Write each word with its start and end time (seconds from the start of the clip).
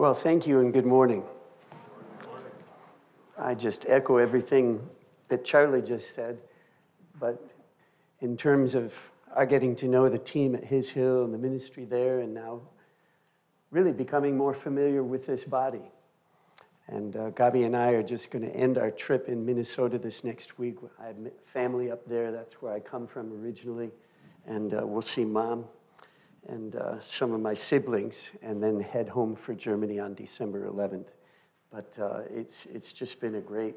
Well, 0.00 0.14
thank 0.14 0.46
you 0.46 0.60
and 0.60 0.72
good 0.72 0.86
morning. 0.86 1.24
I 3.36 3.52
just 3.52 3.84
echo 3.86 4.16
everything 4.16 4.80
that 5.28 5.44
Charlie 5.44 5.82
just 5.82 6.14
said, 6.14 6.38
but 7.18 7.50
in 8.20 8.34
terms 8.34 8.74
of 8.74 8.98
our 9.34 9.44
getting 9.44 9.76
to 9.76 9.88
know 9.88 10.08
the 10.08 10.16
team 10.16 10.54
at 10.54 10.64
His 10.64 10.88
Hill 10.88 11.24
and 11.24 11.34
the 11.34 11.38
ministry 11.38 11.84
there, 11.84 12.20
and 12.20 12.32
now 12.32 12.62
really 13.70 13.92
becoming 13.92 14.38
more 14.38 14.54
familiar 14.54 15.02
with 15.02 15.26
this 15.26 15.44
body. 15.44 15.92
And 16.86 17.14
uh, 17.14 17.30
Gabi 17.32 17.66
and 17.66 17.76
I 17.76 17.90
are 17.90 18.02
just 18.02 18.30
going 18.30 18.50
to 18.50 18.56
end 18.56 18.78
our 18.78 18.90
trip 18.90 19.28
in 19.28 19.44
Minnesota 19.44 19.98
this 19.98 20.24
next 20.24 20.58
week. 20.58 20.76
I 20.98 21.08
have 21.08 21.16
family 21.44 21.90
up 21.90 22.08
there, 22.08 22.32
that's 22.32 22.62
where 22.62 22.72
I 22.72 22.80
come 22.80 23.06
from 23.06 23.34
originally, 23.34 23.90
and 24.46 24.72
uh, 24.72 24.80
we'll 24.82 25.02
see 25.02 25.26
mom 25.26 25.66
and 26.48 26.76
uh, 26.76 27.00
some 27.00 27.32
of 27.32 27.40
my 27.40 27.54
siblings, 27.54 28.30
and 28.42 28.62
then 28.62 28.80
head 28.80 29.08
home 29.08 29.36
for 29.36 29.54
Germany 29.54 29.98
on 29.98 30.14
December 30.14 30.68
11th. 30.68 31.06
But 31.70 31.96
uh, 32.00 32.20
it's, 32.34 32.66
it's 32.66 32.92
just 32.92 33.20
been 33.20 33.36
a 33.36 33.40
great, 33.40 33.76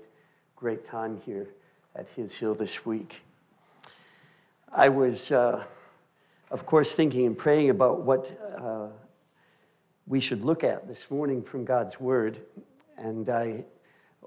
great 0.55 0.85
time 0.85 1.21
here 1.25 1.49
at 1.95 2.07
His 2.15 2.35
Hill 2.37 2.55
this 2.55 2.85
week. 2.85 3.21
I 4.71 4.89
was, 4.89 5.31
uh, 5.31 5.63
of 6.49 6.65
course, 6.65 6.95
thinking 6.95 7.25
and 7.27 7.37
praying 7.37 7.69
about 7.69 8.01
what 8.01 8.31
uh, 8.57 8.87
we 10.07 10.19
should 10.19 10.43
look 10.43 10.63
at 10.63 10.87
this 10.87 11.11
morning 11.11 11.43
from 11.43 11.65
God's 11.65 11.99
Word, 11.99 12.39
and 12.97 13.29
I 13.29 13.65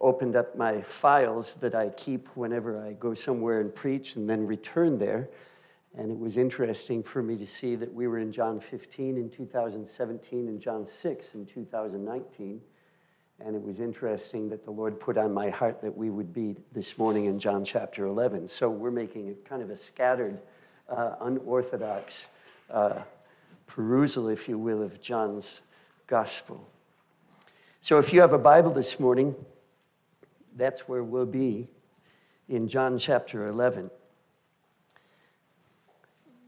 opened 0.00 0.36
up 0.36 0.56
my 0.56 0.82
files 0.82 1.54
that 1.56 1.74
I 1.74 1.88
keep 1.90 2.28
whenever 2.36 2.80
I 2.80 2.92
go 2.92 3.14
somewhere 3.14 3.60
and 3.60 3.74
preach 3.74 4.16
and 4.16 4.28
then 4.28 4.46
return 4.46 4.98
there. 4.98 5.28
And 5.98 6.10
it 6.10 6.18
was 6.18 6.36
interesting 6.36 7.02
for 7.02 7.22
me 7.22 7.36
to 7.38 7.46
see 7.46 7.74
that 7.76 7.92
we 7.92 8.06
were 8.06 8.18
in 8.18 8.30
John 8.30 8.60
15 8.60 9.16
in 9.16 9.30
2017 9.30 10.48
and 10.48 10.60
John 10.60 10.84
6 10.84 11.34
in 11.34 11.46
2019. 11.46 12.60
And 13.40 13.56
it 13.56 13.62
was 13.62 13.80
interesting 13.80 14.50
that 14.50 14.64
the 14.64 14.70
Lord 14.70 15.00
put 15.00 15.16
on 15.16 15.32
my 15.32 15.48
heart 15.48 15.80
that 15.80 15.96
we 15.96 16.10
would 16.10 16.34
be 16.34 16.56
this 16.72 16.98
morning 16.98 17.24
in 17.26 17.38
John 17.38 17.64
chapter 17.64 18.06
11. 18.06 18.46
So 18.46 18.68
we're 18.68 18.90
making 18.90 19.30
a 19.30 19.34
kind 19.48 19.62
of 19.62 19.70
a 19.70 19.76
scattered, 19.76 20.38
uh, 20.88 21.14
unorthodox 21.20 22.28
uh, 22.70 23.00
perusal, 23.66 24.28
if 24.28 24.48
you 24.48 24.58
will, 24.58 24.82
of 24.82 25.00
John's 25.00 25.62
gospel. 26.06 26.68
So 27.80 27.98
if 27.98 28.12
you 28.12 28.20
have 28.20 28.34
a 28.34 28.38
Bible 28.38 28.70
this 28.70 29.00
morning, 29.00 29.34
that's 30.56 30.88
where 30.88 31.02
we'll 31.02 31.24
be 31.24 31.68
in 32.48 32.68
John 32.68 32.98
chapter 32.98 33.48
11 33.48 33.90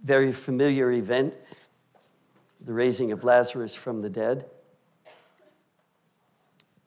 very 0.03 0.33
familiar 0.33 0.93
event 0.93 1.35
the 2.61 2.73
raising 2.73 3.13
of 3.13 3.25
Lazarus 3.25 3.75
from 3.75 4.01
the 4.01 4.11
dead. 4.11 4.47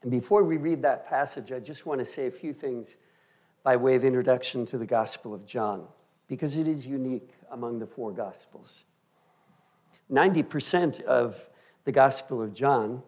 And 0.01 0.11
before 0.11 0.43
we 0.43 0.57
read 0.57 0.81
that 0.81 1.07
passage, 1.07 1.51
I 1.51 1.59
just 1.59 1.85
want 1.85 1.99
to 1.99 2.05
say 2.05 2.27
a 2.27 2.31
few 2.31 2.53
things 2.53 2.97
by 3.63 3.75
way 3.75 3.95
of 3.95 4.03
introduction 4.03 4.65
to 4.65 4.77
the 4.77 4.85
Gospel 4.85 5.33
of 5.33 5.45
John, 5.45 5.87
because 6.27 6.57
it 6.57 6.67
is 6.67 6.85
unique 6.87 7.29
among 7.51 7.79
the 7.79 7.85
four 7.85 8.11
Gospels. 8.11 8.85
90% 10.11 11.01
of 11.03 11.49
the 11.85 11.91
Gospel 11.91 12.41
of 12.41 12.53
John 12.53 13.03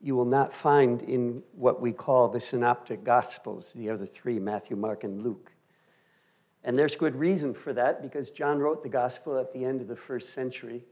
you 0.00 0.14
will 0.14 0.26
not 0.26 0.52
find 0.52 1.02
in 1.02 1.42
what 1.52 1.80
we 1.80 1.92
call 1.92 2.28
the 2.28 2.40
Synoptic 2.40 3.02
Gospels, 3.02 3.72
the 3.72 3.90
other 3.90 4.06
three 4.06 4.38
Matthew, 4.38 4.76
Mark, 4.76 5.04
and 5.04 5.22
Luke. 5.22 5.52
And 6.66 6.76
there's 6.76 6.96
good 6.96 7.14
reason 7.14 7.54
for 7.54 7.72
that 7.74 8.02
because 8.02 8.28
John 8.28 8.58
wrote 8.58 8.82
the 8.82 8.88
gospel 8.88 9.38
at 9.38 9.52
the 9.52 9.64
end 9.64 9.80
of 9.80 9.86
the 9.86 9.94
first 9.94 10.34
century. 10.34 10.84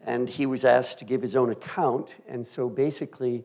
And 0.00 0.26
he 0.26 0.46
was 0.46 0.64
asked 0.64 0.98
to 1.00 1.04
give 1.04 1.20
his 1.20 1.36
own 1.36 1.50
account. 1.50 2.16
And 2.26 2.44
so 2.46 2.70
basically, 2.70 3.44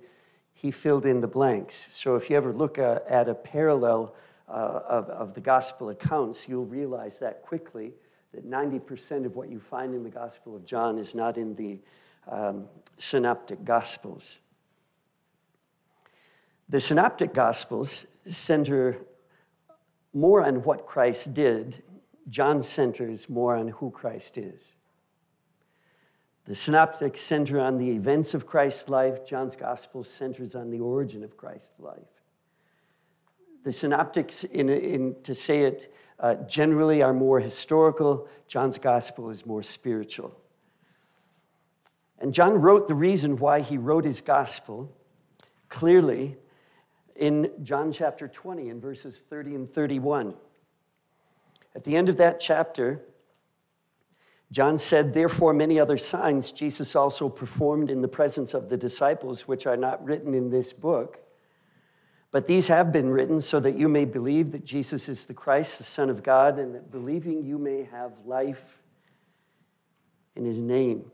he 0.53 0.72
filled 0.72 1.05
in 1.05 1.19
the 1.19 1.27
blanks. 1.27 1.89
So 1.91 2.16
if 2.16 2.29
you 2.29 2.38
ever 2.38 2.53
look 2.53 2.79
uh, 2.79 2.99
at 3.05 3.27
a 3.27 3.35
parallel 3.35 4.16
uh, 4.47 4.79
of, 4.88 5.09
of 5.09 5.33
the 5.33 5.41
gospel 5.41 5.89
accounts, 5.89 6.47
you'll 6.47 6.66
realize 6.66 7.19
that 7.19 7.41
quickly 7.41 7.91
that 8.34 8.50
90% 8.50 9.25
of 9.25 9.35
what 9.35 9.50
you 9.50 9.59
find 9.59 9.94
in 9.94 10.03
the 10.03 10.09
Gospel 10.09 10.56
of 10.56 10.63
John 10.66 10.97
is 10.97 11.13
not 11.13 11.38
in 11.38 11.53
the 11.56 11.79
um, 12.29 12.67
synoptic 12.97 13.66
Gospels. 13.66 14.40
The 16.69 16.79
synoptic 16.79 17.34
Gospels 17.34 18.06
center 18.25 19.00
more 20.13 20.44
on 20.44 20.63
what 20.63 20.85
Christ 20.85 21.33
did, 21.33 21.83
John 22.29 22.61
centers 22.61 23.29
more 23.29 23.55
on 23.55 23.69
who 23.69 23.91
Christ 23.91 24.38
is. 24.38 24.73
The 26.45 26.55
synoptics 26.55 27.22
center 27.22 27.59
on 27.59 27.77
the 27.77 27.89
events 27.91 28.33
of 28.33 28.45
Christ's 28.45 28.89
life, 28.89 29.25
John's 29.25 29.55
gospel 29.55 30.03
centers 30.03 30.55
on 30.55 30.69
the 30.69 30.79
origin 30.79 31.23
of 31.23 31.38
Christ's 31.38 31.79
life. 31.79 31.99
The 33.63 33.72
synoptics, 33.72 34.44
in, 34.44 34.69
in 34.69 35.16
to 35.23 35.35
say 35.35 35.61
it 35.61 35.94
uh, 36.19 36.35
generally, 36.47 37.01
are 37.03 37.13
more 37.13 37.39
historical, 37.39 38.28
John's 38.47 38.79
gospel 38.79 39.29
is 39.29 39.45
more 39.45 39.61
spiritual. 39.61 40.35
And 42.19 42.33
John 42.33 42.55
wrote 42.55 42.88
the 42.88 42.95
reason 42.95 43.38
why 43.38 43.61
he 43.61 43.78
wrote 43.78 44.05
his 44.05 44.22
gospel 44.22 44.95
clearly 45.69 46.38
in 47.16 47.51
John 47.63 47.91
chapter 47.91 48.27
20, 48.27 48.69
in 48.69 48.81
verses 48.81 49.19
30 49.22 49.55
and 49.55 49.69
31. 49.69 50.33
At 51.75 51.83
the 51.83 51.95
end 51.95 52.09
of 52.09 52.17
that 52.17 52.39
chapter, 52.39 53.01
John 54.51 54.77
said, 54.77 55.13
Therefore, 55.13 55.53
many 55.53 55.79
other 55.79 55.97
signs 55.97 56.51
Jesus 56.51 56.95
also 56.95 57.29
performed 57.29 57.89
in 57.89 58.01
the 58.01 58.07
presence 58.07 58.53
of 58.53 58.69
the 58.69 58.77
disciples, 58.77 59.47
which 59.47 59.66
are 59.66 59.77
not 59.77 60.03
written 60.03 60.33
in 60.33 60.49
this 60.49 60.73
book. 60.73 61.19
But 62.31 62.47
these 62.47 62.67
have 62.67 62.91
been 62.91 63.09
written 63.09 63.41
so 63.41 63.59
that 63.59 63.78
you 63.78 63.89
may 63.89 64.05
believe 64.05 64.51
that 64.51 64.66
Jesus 64.66 65.09
is 65.09 65.25
the 65.25 65.33
Christ, 65.33 65.78
the 65.78 65.83
Son 65.83 66.09
of 66.09 66.23
God, 66.23 66.59
and 66.59 66.75
that 66.75 66.91
believing 66.91 67.43
you 67.43 67.57
may 67.57 67.83
have 67.91 68.11
life 68.25 68.81
in 70.35 70.45
his 70.45 70.61
name. 70.61 71.11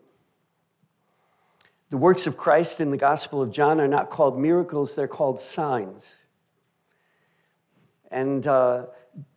The 1.89 1.97
works 1.97 2.27
of 2.27 2.35
Christ 2.35 2.81
in 2.81 2.91
the 2.91 2.97
Gospel 2.97 3.41
of 3.41 3.51
John 3.51 3.79
are 3.79 3.87
not 3.87 4.09
called 4.09 4.37
miracles, 4.37 4.95
they're 4.95 5.07
called 5.07 5.39
signs. 5.39 6.15
And 8.11 8.45
uh, 8.45 8.87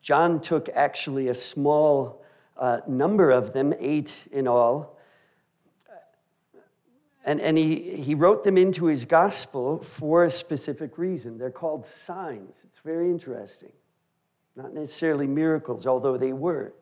John 0.00 0.41
took 0.41 0.69
actually 0.75 1.28
a 1.28 1.34
small 1.34 2.22
uh, 2.56 2.81
number 2.87 3.31
of 3.31 3.53
them, 3.53 3.72
eight 3.78 4.27
in 4.33 4.49
all, 4.49 4.97
and, 7.25 7.41
and 7.41 7.59
he, 7.59 7.78
he 7.97 8.15
wrote 8.15 8.44
them 8.44 8.56
into 8.56 8.87
his 8.87 9.05
gospel 9.05 9.83
for 9.83 10.25
a 10.25 10.31
specific 10.31 10.97
reason. 10.97 11.39
They're 11.39 11.50
called 11.50 11.84
signs. 11.84 12.62
It's 12.65 12.78
very 12.78 13.10
interesting. 13.10 13.72
Not 14.56 14.72
necessarily 14.72 15.27
miracles, 15.27 15.87
although 15.87 16.16
they 16.16 16.33
were. 16.33 16.72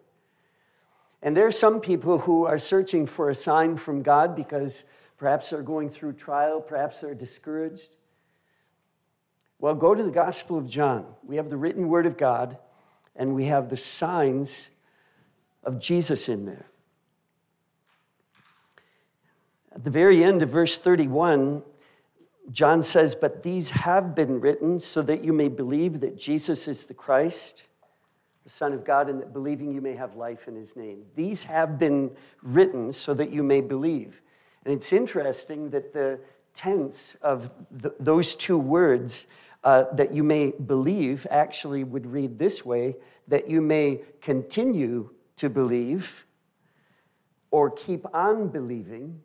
And 1.23 1.37
there 1.37 1.47
are 1.47 1.53
some 1.53 1.81
people 1.81 2.21
who 2.21 2.47
are 2.47 2.59
searching 2.59 3.07
for 3.07 3.29
a 3.29 3.35
sign 3.35 3.77
from 3.77 4.03
God 4.03 4.37
because 4.37 4.85
Perhaps 5.19 5.51
they're 5.51 5.63
going 5.63 5.91
through 5.91 6.13
trial, 6.15 6.61
perhaps 6.61 7.01
they're 7.01 7.15
discouraged. 7.15 7.97
Well, 9.59 9.75
go 9.75 9.95
to 9.95 10.03
the 10.03 10.13
Gospel 10.13 10.57
of 10.57 10.71
John. 10.71 11.05
We 11.25 11.37
have 11.37 11.51
the 11.51 11.57
written 11.57 11.89
word 11.89 12.07
of 12.07 12.17
God, 12.17 12.57
and 13.17 13.35
we 13.35 13.47
have 13.47 13.69
the 13.69 13.77
signs 13.77 14.71
of 15.65 15.81
Jesus 15.81 16.29
in 16.29 16.47
there. 16.47 16.67
At 19.75 19.85
the 19.85 19.91
very 19.91 20.23
end 20.23 20.43
of 20.43 20.51
verse 20.51 20.79
31, 20.79 21.63
John 22.53 22.83
says, 22.83 23.15
But 23.15 23.43
these 23.43 23.71
have 23.71 24.15
been 24.15 24.41
written 24.41 24.79
so 24.79 25.03
that 25.03 25.25
you 25.25 25.33
may 25.33 25.49
believe 25.49 26.01
that 26.01 26.17
Jesus 26.17 26.69
is 26.69 26.87
the 26.87 26.95
Christ, 26.95 27.65
the 28.45 28.51
Son 28.51 28.73
of 28.73 28.85
God, 28.85 29.09
and 29.09 29.21
that 29.21 29.33
believing 29.33 29.73
you 29.75 29.81
may 29.81 29.95
have 29.95 30.15
life 30.15 30.49
in 30.49 30.55
his 30.55 30.77
name. 30.77 31.05
These 31.15 31.45
have 31.45 31.79
been 31.79 32.13
written 32.43 32.93
so 32.93 33.15
that 33.15 33.31
you 33.31 33.43
may 33.43 33.61
believe. 33.61 34.23
And 34.65 34.75
it's 34.75 34.93
interesting 34.93 35.71
that 35.71 35.93
the 35.93 36.21
tense 36.55 37.17
of 37.23 37.53
the, 37.71 37.95
those 38.01 38.35
two 38.35 38.59
words, 38.59 39.27
uh, 39.65 39.85
that 39.93 40.13
you 40.13 40.23
may 40.23 40.51
believe, 40.53 41.27
actually 41.31 41.85
would 41.85 42.07
read 42.07 42.39
this 42.39 42.65
way 42.65 42.97
that 43.29 43.49
you 43.49 43.61
may 43.61 44.01
continue 44.21 45.11
to 45.37 45.49
believe 45.49 46.25
or 47.51 47.71
keep 47.71 48.05
on 48.15 48.49
believing 48.49 49.21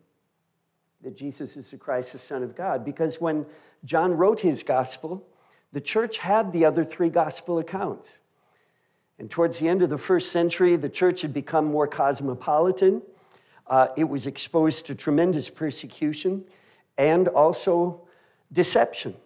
that 1.02 1.16
Jesus 1.16 1.56
is 1.56 1.70
the 1.70 1.76
Christ, 1.76 2.12
the 2.12 2.18
Son 2.18 2.42
of 2.42 2.56
God. 2.56 2.84
Because 2.84 3.20
when 3.20 3.46
John 3.84 4.14
wrote 4.14 4.40
his 4.40 4.62
gospel, 4.62 5.26
the 5.72 5.80
church 5.80 6.18
had 6.18 6.52
the 6.52 6.64
other 6.64 6.84
three 6.84 7.10
gospel 7.10 7.58
accounts. 7.58 8.20
And 9.18 9.30
towards 9.30 9.58
the 9.58 9.68
end 9.68 9.82
of 9.82 9.90
the 9.90 9.98
first 9.98 10.32
century, 10.32 10.76
the 10.76 10.88
church 10.88 11.22
had 11.22 11.32
become 11.32 11.66
more 11.66 11.86
cosmopolitan. 11.86 13.02
Uh, 13.66 13.88
it 13.96 14.08
was 14.08 14.26
exposed 14.26 14.86
to 14.86 14.94
tremendous 14.94 15.48
persecution 15.48 16.44
and 16.98 17.28
also 17.28 18.02
deception. 18.52 19.16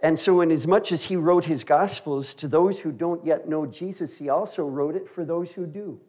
And 0.00 0.18
so, 0.18 0.40
in 0.40 0.50
as 0.50 0.66
much 0.66 0.92
as 0.92 1.04
he 1.04 1.16
wrote 1.16 1.46
his 1.46 1.64
Gospels 1.64 2.34
to 2.34 2.48
those 2.48 2.80
who 2.80 2.92
don't 2.92 3.24
yet 3.24 3.48
know 3.48 3.66
Jesus, 3.66 4.18
he 4.18 4.28
also 4.28 4.64
wrote 4.64 4.94
it 4.94 5.08
for 5.08 5.24
those 5.24 5.52
who 5.52 5.66
do. 5.66 6.00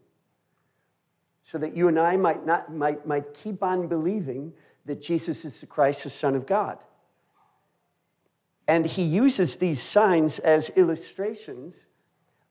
So 1.43 1.57
that 1.57 1.75
you 1.75 1.87
and 1.87 1.97
I 1.97 2.17
might, 2.17 2.45
not, 2.45 2.73
might, 2.73 3.07
might 3.07 3.33
keep 3.33 3.63
on 3.63 3.87
believing 3.87 4.53
that 4.85 5.01
Jesus 5.01 5.45
is 5.45 5.61
the 5.61 5.67
Christ, 5.67 6.03
the 6.03 6.09
Son 6.09 6.35
of 6.35 6.45
God. 6.45 6.79
And 8.67 8.85
he 8.85 9.03
uses 9.03 9.55
these 9.55 9.81
signs 9.81 10.39
as 10.39 10.69
illustrations 10.71 11.85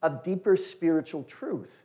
of 0.02 0.25
deeper 0.25 0.56
spiritual 0.56 1.25
truth. 1.25 1.82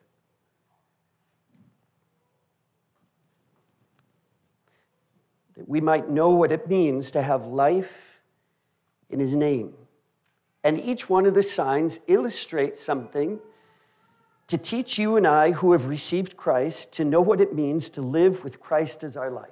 That 5.57 5.68
we 5.68 5.81
might 5.81 6.09
know 6.09 6.30
what 6.30 6.51
it 6.51 6.68
means 6.68 7.12
to 7.12 7.21
have 7.21 7.45
life 7.45 8.19
in 9.09 9.19
his 9.19 9.36
name. 9.36 9.74
And 10.63 10.80
each 10.80 11.09
one 11.09 11.25
of 11.25 11.33
the 11.33 11.44
signs 11.44 12.00
illustrates 12.07 12.81
something 12.81 13.39
to 14.48 14.57
teach 14.57 15.00
you 15.00 15.15
and 15.15 15.25
I 15.25 15.51
who 15.51 15.71
have 15.71 15.88
received 15.88 16.36
Christ 16.36 16.92
to 16.94 17.06
know 17.06 17.21
what 17.21 17.42
it 17.42 17.56
means 17.56 17.89
to 17.92 18.01
live 18.01 18.44
with 18.44 18.59
Christ 18.59 19.03
as 19.03 19.15
our 19.15 19.31
life. 19.31 19.50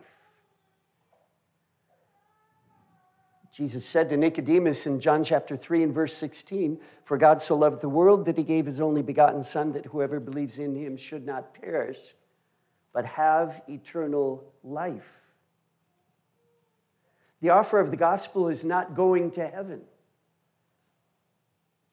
Jesus 3.59 3.83
said 3.83 4.09
to 4.09 4.17
Nicodemus 4.17 4.87
in 4.87 4.99
John 4.99 5.23
chapter 5.23 5.57
3 5.57 5.83
and 5.83 5.93
verse 5.93 6.13
16, 6.15 6.79
For 7.03 7.17
God 7.17 7.41
so 7.41 7.57
loved 7.57 7.81
the 7.81 7.89
world 7.89 8.25
that 8.25 8.37
he 8.37 8.43
gave 8.43 8.65
his 8.65 8.79
only 8.79 9.01
begotten 9.01 9.43
Son, 9.43 9.73
that 9.73 9.87
whoever 9.87 10.19
believes 10.19 10.59
in 10.59 10.75
him 10.75 10.95
should 10.95 11.25
not 11.25 11.53
perish, 11.53 12.15
but 12.93 13.05
have 13.05 13.61
eternal 13.67 14.53
life. 14.63 15.09
The 17.41 17.49
offer 17.49 17.79
of 17.79 17.91
the 17.91 17.97
gospel 17.97 18.47
is 18.47 18.65
not 18.65 18.95
going 18.95 19.31
to 19.31 19.47
heaven. 19.47 19.81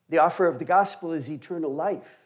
The 0.09 0.19
offer 0.19 0.47
of 0.47 0.59
the 0.59 0.65
gospel 0.65 1.13
is 1.13 1.31
eternal 1.31 1.75
life. 1.75 2.19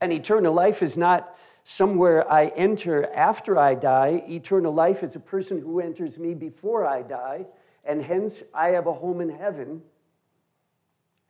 And 0.00 0.12
eternal 0.12 0.52
life 0.52 0.82
is 0.82 0.96
not 0.96 1.36
somewhere 1.64 2.30
I 2.30 2.48
enter 2.48 3.10
after 3.12 3.58
I 3.58 3.74
die. 3.74 4.22
Eternal 4.28 4.72
life 4.72 5.02
is 5.02 5.16
a 5.16 5.20
person 5.20 5.60
who 5.60 5.80
enters 5.80 6.18
me 6.18 6.34
before 6.34 6.86
I 6.86 7.02
die, 7.02 7.46
and 7.84 8.02
hence 8.02 8.42
I 8.52 8.68
have 8.68 8.86
a 8.86 8.92
home 8.92 9.20
in 9.20 9.30
heaven 9.30 9.82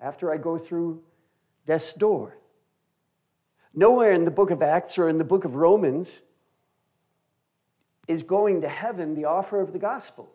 after 0.00 0.32
I 0.32 0.36
go 0.36 0.58
through 0.58 1.02
death's 1.66 1.94
door. 1.94 2.36
Nowhere 3.72 4.12
in 4.12 4.24
the 4.24 4.30
book 4.30 4.50
of 4.50 4.62
Acts 4.62 4.98
or 4.98 5.08
in 5.08 5.18
the 5.18 5.24
book 5.24 5.44
of 5.44 5.54
Romans 5.54 6.22
is 8.06 8.22
going 8.22 8.60
to 8.62 8.68
heaven 8.68 9.14
the 9.14 9.24
offer 9.24 9.60
of 9.60 9.72
the 9.72 9.78
gospel. 9.78 10.30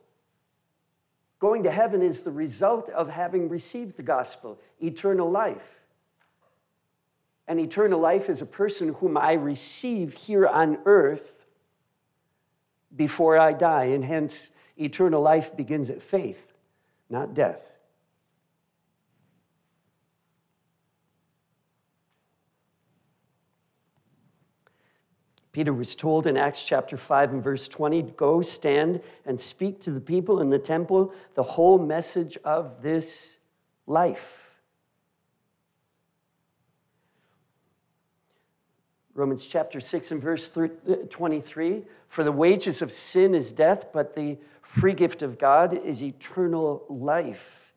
Going 1.39 1.63
to 1.63 1.71
heaven 1.71 2.01
is 2.01 2.21
the 2.21 2.31
result 2.31 2.89
of 2.89 3.09
having 3.09 3.47
received 3.47 3.95
the 3.95 4.03
gospel, 4.03 4.59
eternal 4.81 5.29
life. 5.29 5.79
And 7.47 7.59
eternal 7.59 7.99
life 7.99 8.29
is 8.29 8.41
a 8.41 8.45
person 8.45 8.93
whom 8.95 9.17
I 9.17 9.33
receive 9.33 10.13
here 10.13 10.45
on 10.45 10.79
earth 10.85 11.47
before 12.95 13.37
I 13.37 13.53
die. 13.53 13.85
And 13.85 14.03
hence, 14.03 14.49
eternal 14.77 15.21
life 15.21 15.55
begins 15.55 15.89
at 15.89 16.01
faith, 16.01 16.53
not 17.09 17.33
death. 17.33 17.78
Peter 25.51 25.73
was 25.73 25.95
told 25.95 26.27
in 26.27 26.37
Acts 26.37 26.65
chapter 26.65 26.95
5 26.95 27.33
and 27.33 27.43
verse 27.43 27.67
20 27.67 28.03
go 28.03 28.41
stand 28.41 29.01
and 29.25 29.39
speak 29.39 29.79
to 29.81 29.91
the 29.91 30.01
people 30.01 30.41
in 30.41 30.49
the 30.49 30.59
temple 30.59 31.13
the 31.33 31.43
whole 31.43 31.79
message 31.79 32.37
of 32.43 32.81
this 32.81 33.37
life. 33.87 34.49
Romans 39.15 39.47
chapter 39.47 39.79
6 39.79 40.11
and 40.11 40.21
verse 40.21 40.55
uh, 40.55 40.67
23 41.09 41.83
For 42.07 42.23
the 42.23 42.31
wages 42.31 42.81
of 42.81 42.91
sin 42.91 43.33
is 43.33 43.51
death, 43.51 43.87
but 43.91 44.15
the 44.15 44.37
free 44.61 44.93
gift 44.93 45.23
of 45.23 45.37
God 45.37 45.73
is 45.73 46.01
eternal 46.03 46.85
life 46.87 47.73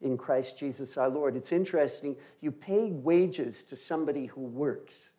in 0.00 0.16
Christ 0.16 0.56
Jesus 0.58 0.96
our 0.96 1.10
Lord. 1.10 1.36
It's 1.36 1.52
interesting, 1.52 2.16
you 2.40 2.50
pay 2.52 2.90
wages 2.90 3.64
to 3.64 3.76
somebody 3.76 4.26
who 4.26 4.40
works. 4.40 5.10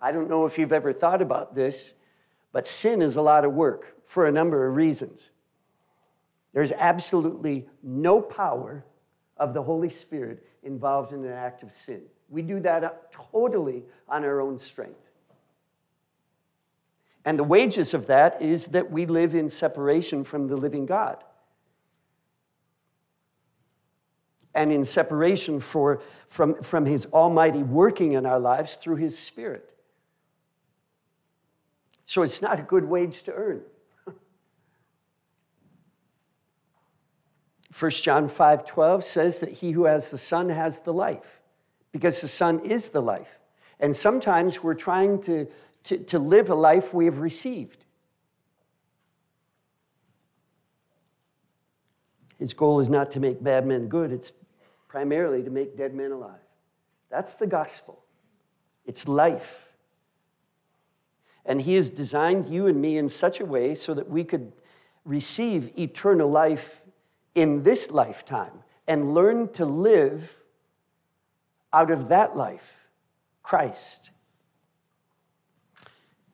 I 0.00 0.12
don't 0.12 0.28
know 0.28 0.46
if 0.46 0.58
you've 0.58 0.72
ever 0.72 0.92
thought 0.92 1.22
about 1.22 1.54
this, 1.54 1.94
but 2.52 2.66
sin 2.66 3.02
is 3.02 3.16
a 3.16 3.22
lot 3.22 3.44
of 3.44 3.52
work 3.52 3.96
for 4.04 4.26
a 4.26 4.32
number 4.32 4.66
of 4.66 4.76
reasons. 4.76 5.30
There's 6.52 6.72
absolutely 6.72 7.66
no 7.82 8.20
power 8.20 8.84
of 9.36 9.54
the 9.54 9.62
Holy 9.62 9.90
Spirit 9.90 10.46
involved 10.62 11.12
in 11.12 11.24
an 11.24 11.32
act 11.32 11.62
of 11.62 11.72
sin. 11.72 12.02
We 12.28 12.42
do 12.42 12.60
that 12.60 13.12
totally 13.12 13.82
on 14.08 14.24
our 14.24 14.40
own 14.40 14.58
strength. 14.58 15.00
And 17.24 17.38
the 17.38 17.44
wages 17.44 17.94
of 17.94 18.06
that 18.06 18.40
is 18.42 18.68
that 18.68 18.90
we 18.90 19.06
live 19.06 19.34
in 19.34 19.48
separation 19.48 20.24
from 20.24 20.46
the 20.46 20.56
living 20.56 20.86
God. 20.86 21.24
And 24.54 24.70
in 24.70 24.84
separation 24.84 25.58
for, 25.58 26.02
from, 26.28 26.62
from 26.62 26.86
His 26.86 27.06
Almighty 27.06 27.62
working 27.62 28.12
in 28.12 28.26
our 28.26 28.38
lives 28.38 28.76
through 28.76 28.96
His 28.96 29.18
Spirit. 29.18 29.73
So 32.06 32.22
it's 32.22 32.42
not 32.42 32.58
a 32.58 32.62
good 32.62 32.84
wage 32.84 33.22
to 33.24 33.32
earn. 33.32 33.62
1 37.78 37.90
John 37.90 38.28
5:12 38.28 39.02
says 39.02 39.40
that 39.40 39.50
he 39.50 39.72
who 39.72 39.84
has 39.84 40.10
the 40.10 40.18
son 40.18 40.48
has 40.48 40.80
the 40.80 40.92
life 40.92 41.40
because 41.92 42.20
the 42.20 42.28
son 42.28 42.60
is 42.60 42.90
the 42.90 43.02
life. 43.02 43.40
And 43.80 43.94
sometimes 43.94 44.62
we're 44.62 44.74
trying 44.74 45.20
to, 45.22 45.46
to, 45.84 45.98
to 45.98 46.18
live 46.18 46.50
a 46.50 46.54
life 46.54 46.92
we 46.94 47.04
have 47.06 47.18
received. 47.18 47.86
His 52.38 52.52
goal 52.52 52.80
is 52.80 52.90
not 52.90 53.10
to 53.12 53.20
make 53.20 53.42
bad 53.42 53.66
men 53.66 53.88
good, 53.88 54.12
it's 54.12 54.32
primarily 54.88 55.42
to 55.42 55.50
make 55.50 55.76
dead 55.76 55.94
men 55.94 56.12
alive. 56.12 56.40
That's 57.10 57.34
the 57.34 57.46
gospel. 57.46 58.04
It's 58.84 59.08
life. 59.08 59.73
And 61.44 61.60
He 61.62 61.74
has 61.74 61.90
designed 61.90 62.46
you 62.46 62.66
and 62.66 62.80
me 62.80 62.96
in 62.96 63.08
such 63.08 63.40
a 63.40 63.44
way 63.44 63.74
so 63.74 63.94
that 63.94 64.08
we 64.08 64.24
could 64.24 64.52
receive 65.04 65.78
eternal 65.78 66.30
life 66.30 66.82
in 67.34 67.62
this 67.62 67.90
lifetime 67.90 68.52
and 68.86 69.14
learn 69.14 69.48
to 69.52 69.64
live 69.64 70.36
out 71.72 71.90
of 71.90 72.08
that 72.08 72.36
life, 72.36 72.88
Christ. 73.42 74.10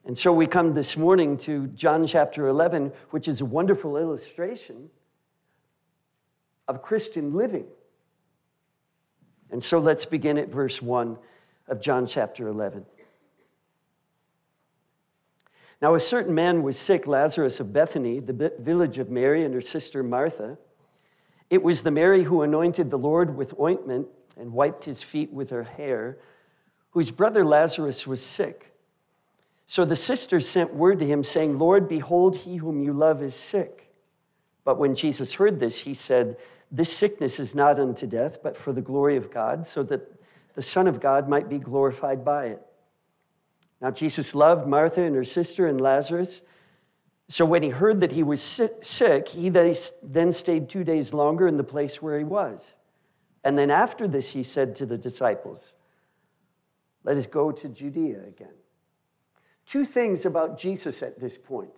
And 0.05 0.17
so 0.17 0.33
we 0.33 0.47
come 0.47 0.75
this 0.75 0.97
morning 0.97 1.37
to 1.39 1.69
John 1.69 2.07
chapter 2.07 2.49
11, 2.49 2.93
which 3.11 3.29
is 3.29 3.41
a 3.41 3.45
wonderful 3.45 3.97
illustration 3.97 4.91
of 6.69 6.83
Christian 6.83 7.35
living. 7.35 7.67
And 9.51 9.63
so 9.63 9.79
let's 9.79 10.07
begin 10.07 10.39
at 10.39 10.49
verse 10.49 10.81
1 10.81 11.19
of 11.69 11.81
John 11.81 12.07
chapter 12.07 12.49
11. 12.49 12.87
Now, 15.83 15.95
a 15.95 16.01
certain 16.01 16.35
man 16.35 16.63
was 16.63 16.79
sick, 16.79 17.07
Lazarus 17.07 17.59
of 17.59 17.73
Bethany, 17.73 18.21
the 18.21 18.53
village 18.59 18.99
of 18.99 19.11
Mary 19.11 19.45
and 19.45 19.55
her 19.55 19.63
sister 19.63 20.03
Martha. 20.03 20.59
It 21.49 21.63
was 21.63 21.83
the 21.83 21.91
Mary 21.91 22.25
who 22.25 22.43
anointed 22.43 22.91
the 22.91 22.99
Lord 22.99 23.37
with 23.37 23.59
ointment 23.59 24.09
and 24.37 24.53
wiped 24.53 24.85
his 24.85 25.03
feet 25.03 25.33
with 25.33 25.51
her 25.51 25.65
hair, 25.65 26.19
whose 26.91 27.11
brother 27.11 27.45
Lazarus 27.45 28.07
was 28.07 28.23
sick. 28.23 28.73
So 29.65 29.85
the 29.85 29.97
sisters 29.97 30.49
sent 30.49 30.75
word 30.75 30.99
to 30.99 31.07
him, 31.07 31.25
saying, 31.25 31.59
Lord, 31.59 31.89
behold, 31.89 32.37
he 32.37 32.57
whom 32.57 32.83
you 32.83 32.93
love 32.93 33.23
is 33.23 33.35
sick. 33.35 33.91
But 34.65 34.79
when 34.79 34.95
Jesus 34.95 35.35
heard 35.35 35.61
this, 35.61 35.83
he 35.83 35.95
said, 35.95 36.37
This 36.71 36.93
sickness 36.93 37.39
is 37.39 37.55
not 37.55 37.79
unto 37.79 38.07
death, 38.07 38.43
but 38.43 38.57
for 38.57 38.73
the 38.73 38.81
glory 38.81 39.17
of 39.17 39.33
God, 39.33 39.67
so 39.67 39.83
that 39.85 40.13
the 40.55 40.63
Son 40.63 40.87
of 40.87 41.01
God 41.01 41.29
might 41.29 41.49
be 41.49 41.59
glorified 41.59 42.25
by 42.25 42.47
it. 42.47 42.67
Now, 43.81 43.91
Jesus 43.91 44.35
loved 44.35 44.67
Martha 44.67 45.03
and 45.03 45.15
her 45.17 45.25
sister 45.25 45.67
and 45.67 45.81
Lazarus. 45.81 46.43
So 47.29 47.45
when 47.45 47.63
he 47.63 47.71
heard 47.71 48.01
that 48.01 48.13
he 48.13 48.23
was 48.23 48.43
sick, 48.43 49.29
he 49.29 49.49
then 49.49 50.33
stayed 50.33 50.69
two 50.69 50.85
days 50.85 51.15
longer 51.15 51.47
in 51.49 51.57
the 51.57 51.65
place 51.65 52.03
where 52.03 52.19
he 52.19 52.25
was. 52.25 52.75
And 53.45 53.57
then 53.57 53.71
after 53.71 54.07
this, 54.07 54.33
he 54.33 54.43
said 54.43 54.75
to 54.77 54.87
the 54.87 54.99
disciples, 54.99 55.75
Let 57.05 57.17
us 57.17 57.27
go 57.27 57.53
to 57.53 57.69
Judea 57.69 58.25
again. 58.27 58.55
Two 59.65 59.85
things 59.85 60.27
about 60.27 60.59
Jesus 60.59 61.03
at 61.03 61.21
this 61.21 61.39
point. 61.39 61.71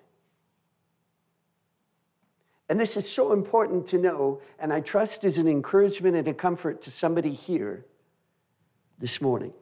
And 2.68 2.80
this 2.80 2.97
is 2.97 3.09
so 3.09 3.32
important 3.32 3.87
to 3.88 3.99
know, 3.99 4.40
and 4.59 4.73
I 4.73 4.80
trust 4.80 5.25
is 5.25 5.37
an 5.37 5.47
encouragement 5.47 6.16
and 6.16 6.26
a 6.26 6.32
comfort 6.32 6.80
to 6.82 6.90
somebody 6.90 7.32
here 7.32 7.85
this 8.99 9.21
morning. 9.21 9.52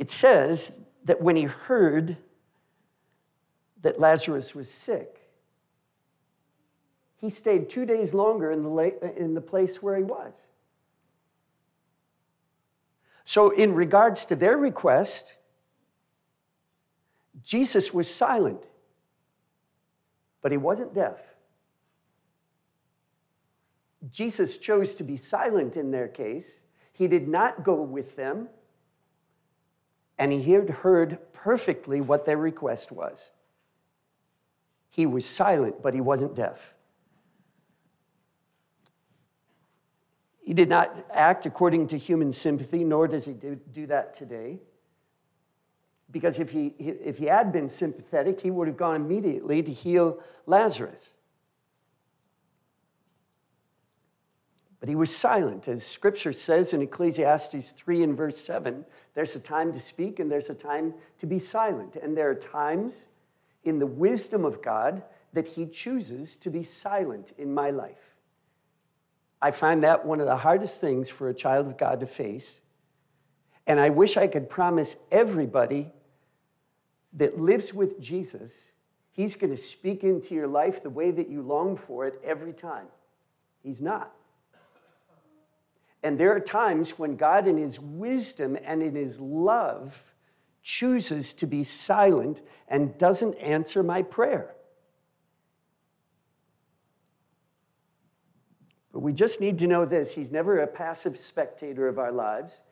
It 0.00 0.10
says 0.10 0.72
that 1.04 1.20
when 1.20 1.36
he 1.36 1.42
heard 1.42 2.16
that 3.82 4.00
Lazarus 4.00 4.54
was 4.54 4.70
sick, 4.70 5.28
he 7.16 7.28
stayed 7.28 7.68
two 7.68 7.84
days 7.84 8.14
longer 8.14 8.50
in 8.50 8.62
the, 8.62 9.12
in 9.14 9.34
the 9.34 9.42
place 9.42 9.82
where 9.82 9.98
he 9.98 10.02
was. 10.02 10.32
So, 13.26 13.50
in 13.50 13.74
regards 13.74 14.24
to 14.26 14.36
their 14.36 14.56
request, 14.56 15.36
Jesus 17.44 17.92
was 17.92 18.12
silent, 18.12 18.64
but 20.40 20.50
he 20.50 20.56
wasn't 20.56 20.94
deaf. 20.94 21.18
Jesus 24.10 24.56
chose 24.56 24.94
to 24.94 25.04
be 25.04 25.18
silent 25.18 25.76
in 25.76 25.90
their 25.90 26.08
case. 26.08 26.60
He 26.90 27.06
did 27.06 27.28
not 27.28 27.64
go 27.64 27.82
with 27.82 28.16
them, 28.16 28.48
and 30.20 30.34
he 30.34 30.52
had 30.52 30.68
heard 30.68 31.18
perfectly 31.32 32.02
what 32.02 32.26
their 32.26 32.36
request 32.36 32.92
was. 32.92 33.30
He 34.90 35.06
was 35.06 35.24
silent, 35.24 35.82
but 35.82 35.94
he 35.94 36.02
wasn't 36.02 36.34
deaf. 36.34 36.74
He 40.42 40.52
did 40.52 40.68
not 40.68 40.94
act 41.10 41.46
according 41.46 41.86
to 41.88 41.96
human 41.96 42.32
sympathy, 42.32 42.84
nor 42.84 43.08
does 43.08 43.24
he 43.24 43.32
do, 43.32 43.58
do 43.72 43.86
that 43.86 44.12
today. 44.12 44.58
Because 46.10 46.38
if 46.38 46.50
he, 46.50 46.74
if 46.78 47.16
he 47.16 47.26
had 47.26 47.50
been 47.50 47.68
sympathetic, 47.68 48.42
he 48.42 48.50
would 48.50 48.68
have 48.68 48.76
gone 48.76 48.96
immediately 48.96 49.62
to 49.62 49.72
heal 49.72 50.20
Lazarus. 50.44 51.14
But 54.80 54.88
he 54.88 54.94
was 54.94 55.14
silent. 55.14 55.68
As 55.68 55.84
scripture 55.84 56.32
says 56.32 56.72
in 56.72 56.80
Ecclesiastes 56.80 57.72
3 57.72 58.02
and 58.02 58.16
verse 58.16 58.38
7, 58.38 58.86
there's 59.14 59.36
a 59.36 59.40
time 59.40 59.72
to 59.74 59.80
speak 59.80 60.18
and 60.18 60.30
there's 60.30 60.48
a 60.48 60.54
time 60.54 60.94
to 61.18 61.26
be 61.26 61.38
silent. 61.38 61.96
And 61.96 62.16
there 62.16 62.30
are 62.30 62.34
times 62.34 63.04
in 63.62 63.78
the 63.78 63.86
wisdom 63.86 64.44
of 64.44 64.62
God 64.62 65.02
that 65.34 65.46
he 65.46 65.66
chooses 65.66 66.36
to 66.36 66.50
be 66.50 66.62
silent 66.62 67.32
in 67.36 67.52
my 67.52 67.70
life. 67.70 68.16
I 69.42 69.50
find 69.50 69.84
that 69.84 70.04
one 70.04 70.20
of 70.20 70.26
the 70.26 70.36
hardest 70.36 70.80
things 70.80 71.08
for 71.08 71.28
a 71.28 71.34
child 71.34 71.66
of 71.66 71.78
God 71.78 72.00
to 72.00 72.06
face. 72.06 72.60
And 73.66 73.78
I 73.78 73.90
wish 73.90 74.16
I 74.16 74.26
could 74.26 74.50
promise 74.50 74.96
everybody 75.10 75.92
that 77.14 77.38
lives 77.38 77.74
with 77.74 78.00
Jesus, 78.00 78.72
He's 79.12 79.34
going 79.34 79.50
to 79.50 79.56
speak 79.56 80.04
into 80.04 80.34
your 80.34 80.46
life 80.46 80.82
the 80.82 80.90
way 80.90 81.10
that 81.10 81.28
you 81.28 81.42
long 81.42 81.76
for 81.76 82.06
it 82.06 82.20
every 82.24 82.52
time. 82.52 82.86
He's 83.62 83.82
not. 83.82 84.14
And 86.02 86.18
there 86.18 86.34
are 86.34 86.40
times 86.40 86.98
when 86.98 87.16
God, 87.16 87.46
in 87.46 87.58
His 87.58 87.78
wisdom 87.78 88.56
and 88.64 88.82
in 88.82 88.94
His 88.94 89.20
love, 89.20 90.14
chooses 90.62 91.34
to 91.34 91.46
be 91.46 91.62
silent 91.62 92.42
and 92.68 92.96
doesn't 92.96 93.34
answer 93.34 93.82
my 93.82 94.02
prayer. 94.02 94.54
But 98.92 99.00
we 99.00 99.12
just 99.12 99.40
need 99.40 99.58
to 99.58 99.66
know 99.66 99.84
this 99.84 100.12
He's 100.12 100.30
never 100.30 100.58
a 100.58 100.66
passive 100.66 101.18
spectator 101.18 101.86
of 101.86 101.98
our 101.98 102.12
lives. 102.12 102.62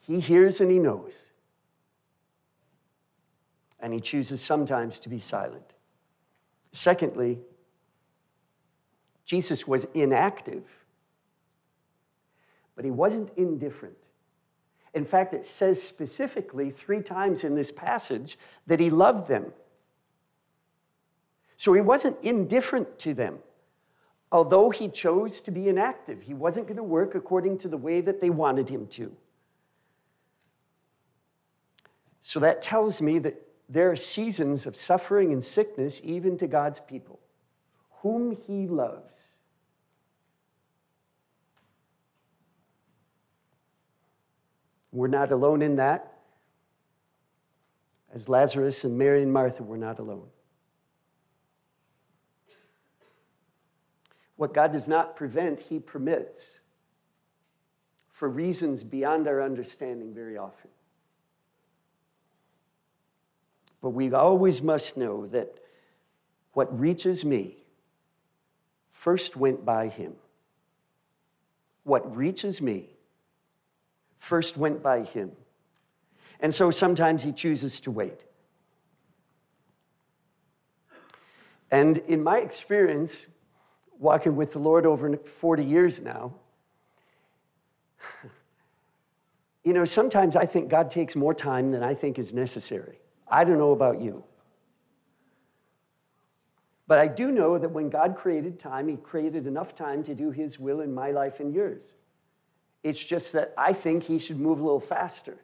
He 0.00 0.20
hears 0.20 0.60
and 0.60 0.70
He 0.70 0.78
knows. 0.78 1.30
And 3.80 3.92
He 3.92 4.00
chooses 4.00 4.42
sometimes 4.42 4.98
to 5.00 5.08
be 5.08 5.18
silent. 5.18 5.72
Secondly, 6.72 7.38
Jesus 9.24 9.66
was 9.66 9.86
inactive, 9.94 10.64
but 12.76 12.84
He 12.84 12.90
wasn't 12.90 13.30
indifferent. 13.36 13.96
In 14.92 15.04
fact, 15.04 15.34
it 15.34 15.44
says 15.44 15.82
specifically 15.82 16.70
three 16.70 17.02
times 17.02 17.42
in 17.42 17.54
this 17.54 17.72
passage 17.72 18.38
that 18.66 18.80
He 18.80 18.90
loved 18.90 19.28
them. 19.28 19.52
So 21.56 21.72
he 21.72 21.80
wasn't 21.80 22.18
indifferent 22.22 22.98
to 23.00 23.14
them. 23.14 23.38
Although 24.30 24.70
he 24.70 24.88
chose 24.88 25.40
to 25.42 25.50
be 25.50 25.68
inactive, 25.68 26.22
he 26.22 26.34
wasn't 26.34 26.66
going 26.66 26.76
to 26.76 26.82
work 26.82 27.14
according 27.14 27.58
to 27.58 27.68
the 27.68 27.76
way 27.76 28.00
that 28.00 28.20
they 28.20 28.30
wanted 28.30 28.68
him 28.68 28.86
to. 28.88 29.14
So 32.20 32.40
that 32.40 32.60
tells 32.60 33.00
me 33.00 33.18
that 33.20 33.40
there 33.68 33.90
are 33.90 33.96
seasons 33.96 34.66
of 34.66 34.74
suffering 34.76 35.32
and 35.32 35.42
sickness 35.42 36.00
even 36.02 36.36
to 36.38 36.46
God's 36.46 36.80
people, 36.80 37.20
whom 38.04 38.36
he 38.46 38.66
loves. 38.66 39.22
We're 44.92 45.08
not 45.08 45.32
alone 45.32 45.62
in 45.62 45.76
that, 45.76 46.18
as 48.12 48.28
Lazarus 48.28 48.84
and 48.84 48.98
Mary 48.98 49.22
and 49.22 49.32
Martha 49.32 49.62
were 49.62 49.78
not 49.78 49.98
alone. 49.98 50.28
What 54.36 54.52
God 54.52 54.70
does 54.72 54.86
not 54.86 55.16
prevent, 55.16 55.60
He 55.60 55.78
permits 55.80 56.60
for 58.10 58.28
reasons 58.28 58.84
beyond 58.84 59.26
our 59.26 59.42
understanding 59.42 60.12
very 60.12 60.36
often. 60.36 60.70
But 63.80 63.90
we 63.90 64.12
always 64.12 64.60
must 64.60 64.98
know 64.98 65.26
that 65.28 65.58
what 66.52 66.78
reaches 66.78 67.24
me 67.24 67.63
first 68.94 69.36
went 69.36 69.64
by 69.66 69.88
Him. 69.88 70.14
What 71.82 72.16
reaches 72.16 72.62
me 72.62 72.88
first 74.16 74.56
went 74.56 74.82
by 74.82 75.02
Him. 75.02 75.32
And 76.40 76.54
so 76.54 76.70
sometimes 76.70 77.24
He 77.24 77.32
chooses 77.32 77.80
to 77.80 77.90
wait. 77.90 78.24
And 81.70 81.98
in 81.98 82.22
my 82.22 82.38
experience, 82.38 83.28
walking 83.98 84.36
with 84.36 84.52
the 84.52 84.60
Lord 84.60 84.86
over 84.86 85.14
40 85.16 85.64
years 85.64 86.00
now, 86.00 86.32
you 89.64 89.72
know, 89.72 89.84
sometimes 89.84 90.36
I 90.36 90.46
think 90.46 90.68
God 90.68 90.90
takes 90.90 91.16
more 91.16 91.34
time 91.34 91.72
than 91.72 91.82
I 91.82 91.94
think 91.94 92.18
is 92.18 92.32
necessary. 92.32 93.00
I 93.26 93.44
don't 93.44 93.58
know 93.58 93.72
about 93.72 94.00
you. 94.00 94.22
But 96.86 96.98
I 96.98 97.06
do 97.06 97.30
know 97.30 97.58
that 97.58 97.70
when 97.70 97.88
God 97.88 98.16
created 98.16 98.58
time, 98.58 98.88
He 98.88 98.96
created 98.96 99.46
enough 99.46 99.74
time 99.74 100.02
to 100.04 100.14
do 100.14 100.30
His 100.30 100.58
will 100.58 100.80
in 100.80 100.92
my 100.92 101.10
life 101.10 101.40
and 101.40 101.52
yours. 101.52 101.94
It's 102.82 103.02
just 103.02 103.32
that 103.32 103.54
I 103.56 103.72
think 103.72 104.04
He 104.04 104.18
should 104.18 104.38
move 104.38 104.60
a 104.60 104.64
little 104.64 104.80
faster. 104.80 105.38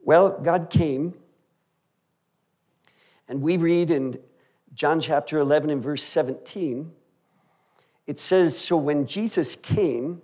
Well, 0.00 0.40
God 0.40 0.70
came 0.70 1.14
and 3.28 3.40
we 3.40 3.56
read 3.56 3.90
in 3.90 4.18
John 4.74 5.00
chapter 5.00 5.38
11 5.38 5.70
and 5.70 5.82
verse 5.82 6.02
17, 6.02 6.92
it 8.06 8.18
says 8.18 8.58
So 8.58 8.76
when 8.76 9.06
Jesus 9.06 9.56
came, 9.56 10.22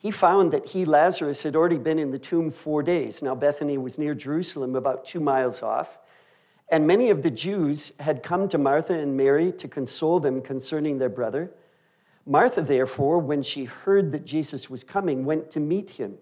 he 0.00 0.10
found 0.10 0.50
that 0.52 0.64
he, 0.64 0.86
Lazarus, 0.86 1.42
had 1.42 1.54
already 1.54 1.76
been 1.76 1.98
in 1.98 2.10
the 2.10 2.18
tomb 2.18 2.50
four 2.50 2.82
days. 2.82 3.22
Now, 3.22 3.34
Bethany 3.34 3.76
was 3.76 3.98
near 3.98 4.14
Jerusalem, 4.14 4.74
about 4.74 5.04
two 5.04 5.20
miles 5.20 5.62
off. 5.62 5.98
And 6.70 6.86
many 6.86 7.10
of 7.10 7.22
the 7.22 7.30
Jews 7.30 7.92
had 8.00 8.22
come 8.22 8.48
to 8.48 8.56
Martha 8.56 8.94
and 8.94 9.14
Mary 9.14 9.52
to 9.52 9.68
console 9.68 10.18
them 10.18 10.40
concerning 10.40 10.96
their 10.96 11.10
brother. 11.10 11.50
Martha, 12.24 12.62
therefore, 12.62 13.18
when 13.18 13.42
she 13.42 13.64
heard 13.64 14.12
that 14.12 14.24
Jesus 14.24 14.70
was 14.70 14.84
coming, 14.84 15.26
went 15.26 15.50
to 15.50 15.60
meet 15.60 15.90
him. 15.90 16.16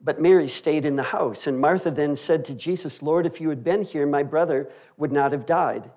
But 0.00 0.20
Mary 0.20 0.46
stayed 0.46 0.84
in 0.84 0.94
the 0.94 1.02
house. 1.02 1.48
And 1.48 1.58
Martha 1.58 1.90
then 1.90 2.14
said 2.14 2.44
to 2.44 2.54
Jesus, 2.54 3.02
Lord, 3.02 3.26
if 3.26 3.40
you 3.40 3.48
had 3.48 3.64
been 3.64 3.82
here, 3.82 4.06
my 4.06 4.22
brother 4.22 4.70
would 4.96 5.10
not 5.10 5.32
have 5.32 5.44
died. 5.44 5.90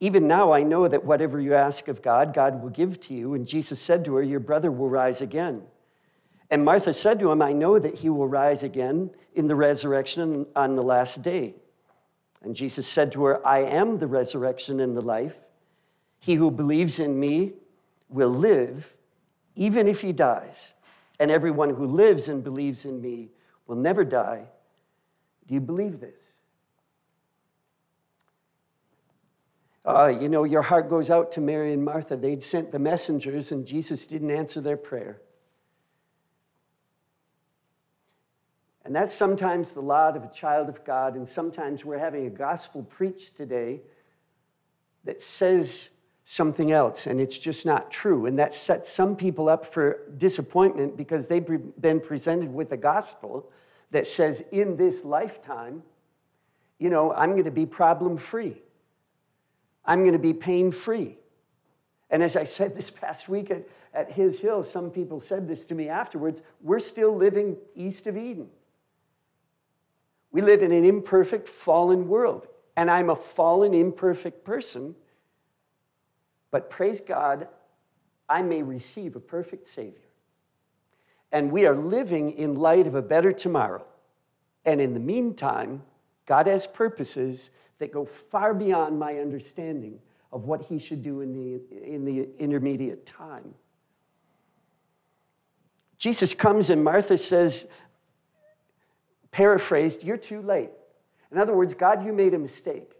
Even 0.00 0.28
now 0.28 0.52
I 0.52 0.64
know 0.64 0.86
that 0.86 1.04
whatever 1.06 1.40
you 1.40 1.54
ask 1.54 1.88
of 1.88 2.02
God, 2.02 2.34
God 2.34 2.62
will 2.62 2.68
give 2.68 3.00
to 3.02 3.14
you. 3.14 3.32
And 3.32 3.46
Jesus 3.46 3.80
said 3.80 4.04
to 4.04 4.16
her, 4.16 4.22
Your 4.22 4.40
brother 4.40 4.70
will 4.70 4.90
rise 4.90 5.22
again. 5.22 5.62
And 6.50 6.64
Martha 6.64 6.92
said 6.92 7.20
to 7.20 7.30
him, 7.30 7.42
I 7.42 7.52
know 7.52 7.78
that 7.78 7.96
he 7.96 8.08
will 8.08 8.26
rise 8.26 8.62
again 8.62 9.10
in 9.34 9.48
the 9.48 9.54
resurrection 9.54 10.46
on 10.56 10.76
the 10.76 10.82
last 10.82 11.22
day. 11.22 11.54
And 12.42 12.54
Jesus 12.54 12.86
said 12.86 13.12
to 13.12 13.24
her, 13.24 13.46
I 13.46 13.60
am 13.60 13.98
the 13.98 14.06
resurrection 14.06 14.80
and 14.80 14.96
the 14.96 15.02
life. 15.02 15.38
He 16.18 16.34
who 16.34 16.50
believes 16.50 17.00
in 17.00 17.18
me 17.18 17.52
will 18.08 18.30
live, 18.30 18.94
even 19.54 19.86
if 19.86 20.00
he 20.00 20.12
dies 20.12 20.74
and 21.18 21.30
everyone 21.30 21.70
who 21.70 21.86
lives 21.86 22.28
and 22.28 22.42
believes 22.42 22.84
in 22.84 23.00
me 23.00 23.30
will 23.66 23.76
never 23.76 24.04
die. 24.04 24.44
Do 25.46 25.54
you 25.54 25.60
believe 25.60 26.00
this? 26.00 26.20
Uh, 29.84 30.06
you 30.06 30.28
know, 30.28 30.44
your 30.44 30.62
heart 30.62 30.88
goes 30.88 31.10
out 31.10 31.32
to 31.32 31.40
Mary 31.40 31.72
and 31.72 31.84
Martha. 31.84 32.16
They'd 32.16 32.42
sent 32.42 32.72
the 32.72 32.78
messengers, 32.78 33.52
and 33.52 33.66
Jesus 33.66 34.06
didn't 34.06 34.30
answer 34.30 34.60
their 34.60 34.76
prayer. 34.76 35.20
And 38.88 38.96
that's 38.96 39.12
sometimes 39.12 39.72
the 39.72 39.82
lot 39.82 40.16
of 40.16 40.24
a 40.24 40.30
child 40.30 40.70
of 40.70 40.82
God, 40.82 41.14
and 41.14 41.28
sometimes 41.28 41.84
we're 41.84 41.98
having 41.98 42.26
a 42.26 42.30
gospel 42.30 42.82
preached 42.84 43.36
today 43.36 43.82
that 45.04 45.20
says 45.20 45.90
something 46.24 46.72
else, 46.72 47.06
and 47.06 47.20
it's 47.20 47.38
just 47.38 47.66
not 47.66 47.90
true. 47.90 48.24
And 48.24 48.38
that 48.38 48.54
sets 48.54 48.90
some 48.90 49.14
people 49.14 49.50
up 49.50 49.66
for 49.66 50.08
disappointment 50.16 50.96
because 50.96 51.28
they've 51.28 51.46
been 51.78 52.00
presented 52.00 52.50
with 52.50 52.72
a 52.72 52.78
gospel 52.78 53.52
that 53.90 54.06
says, 54.06 54.42
in 54.52 54.78
this 54.78 55.04
lifetime, 55.04 55.82
you 56.78 56.88
know, 56.88 57.12
I'm 57.12 57.32
going 57.32 57.44
to 57.44 57.50
be 57.50 57.66
problem 57.66 58.16
free, 58.16 58.62
I'm 59.84 60.00
going 60.00 60.14
to 60.14 60.18
be 60.18 60.32
pain 60.32 60.70
free. 60.70 61.18
And 62.08 62.22
as 62.22 62.38
I 62.38 62.44
said 62.44 62.74
this 62.74 62.88
past 62.88 63.28
week 63.28 63.50
at, 63.50 63.68
at 63.92 64.12
His 64.12 64.40
Hill, 64.40 64.62
some 64.62 64.90
people 64.90 65.20
said 65.20 65.46
this 65.46 65.66
to 65.66 65.74
me 65.74 65.90
afterwards 65.90 66.40
we're 66.62 66.78
still 66.78 67.14
living 67.14 67.58
east 67.76 68.06
of 68.06 68.16
Eden. 68.16 68.48
We 70.30 70.42
live 70.42 70.62
in 70.62 70.72
an 70.72 70.84
imperfect, 70.84 71.48
fallen 71.48 72.08
world. 72.08 72.46
And 72.76 72.90
I'm 72.90 73.10
a 73.10 73.16
fallen, 73.16 73.74
imperfect 73.74 74.44
person. 74.44 74.94
But 76.50 76.70
praise 76.70 77.00
God, 77.00 77.48
I 78.28 78.42
may 78.42 78.62
receive 78.62 79.16
a 79.16 79.20
perfect 79.20 79.66
Savior. 79.66 80.00
And 81.32 81.50
we 81.50 81.66
are 81.66 81.74
living 81.74 82.30
in 82.30 82.54
light 82.54 82.86
of 82.86 82.94
a 82.94 83.02
better 83.02 83.32
tomorrow. 83.32 83.84
And 84.64 84.80
in 84.80 84.94
the 84.94 85.00
meantime, 85.00 85.82
God 86.26 86.46
has 86.46 86.66
purposes 86.66 87.50
that 87.78 87.92
go 87.92 88.04
far 88.04 88.54
beyond 88.54 88.98
my 88.98 89.18
understanding 89.18 89.98
of 90.32 90.44
what 90.44 90.62
He 90.62 90.78
should 90.78 91.02
do 91.02 91.20
in 91.20 91.32
the, 91.32 91.60
in 91.82 92.04
the 92.04 92.28
intermediate 92.38 93.06
time. 93.06 93.54
Jesus 95.96 96.32
comes 96.32 96.70
and 96.70 96.84
Martha 96.84 97.18
says, 97.18 97.66
paraphrased, 99.30 100.04
You're 100.04 100.16
too 100.16 100.42
late. 100.42 100.70
In 101.30 101.38
other 101.38 101.54
words, 101.54 101.74
God, 101.74 102.04
you 102.04 102.12
made 102.12 102.34
a 102.34 102.38
mistake. 102.38 102.92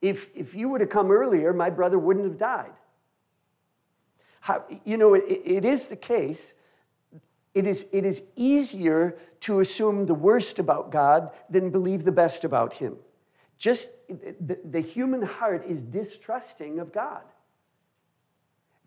If, 0.00 0.28
if 0.34 0.54
you 0.54 0.68
were 0.68 0.78
to 0.78 0.86
come 0.86 1.10
earlier, 1.10 1.52
my 1.52 1.70
brother 1.70 1.98
wouldn't 1.98 2.24
have 2.24 2.38
died. 2.38 2.72
How, 4.40 4.64
you 4.84 4.96
know, 4.96 5.14
it, 5.14 5.24
it 5.26 5.64
is 5.64 5.86
the 5.86 5.96
case. 5.96 6.54
It 7.54 7.66
is, 7.66 7.86
it 7.92 8.04
is 8.04 8.22
easier 8.34 9.16
to 9.40 9.60
assume 9.60 10.06
the 10.06 10.14
worst 10.14 10.58
about 10.58 10.90
God 10.90 11.30
than 11.50 11.70
believe 11.70 12.04
the 12.04 12.12
best 12.12 12.44
about 12.44 12.74
Him. 12.74 12.96
Just 13.58 13.90
the, 14.08 14.58
the 14.64 14.80
human 14.80 15.22
heart 15.22 15.64
is 15.68 15.82
distrusting 15.82 16.80
of 16.80 16.92
God. 16.92 17.22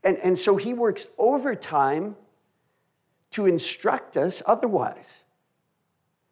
And, 0.04 0.18
and 0.18 0.38
so 0.38 0.58
He 0.58 0.74
works 0.74 1.08
overtime 1.18 2.15
to 3.32 3.46
instruct 3.46 4.18
us 4.18 4.42
otherwise. 4.46 5.25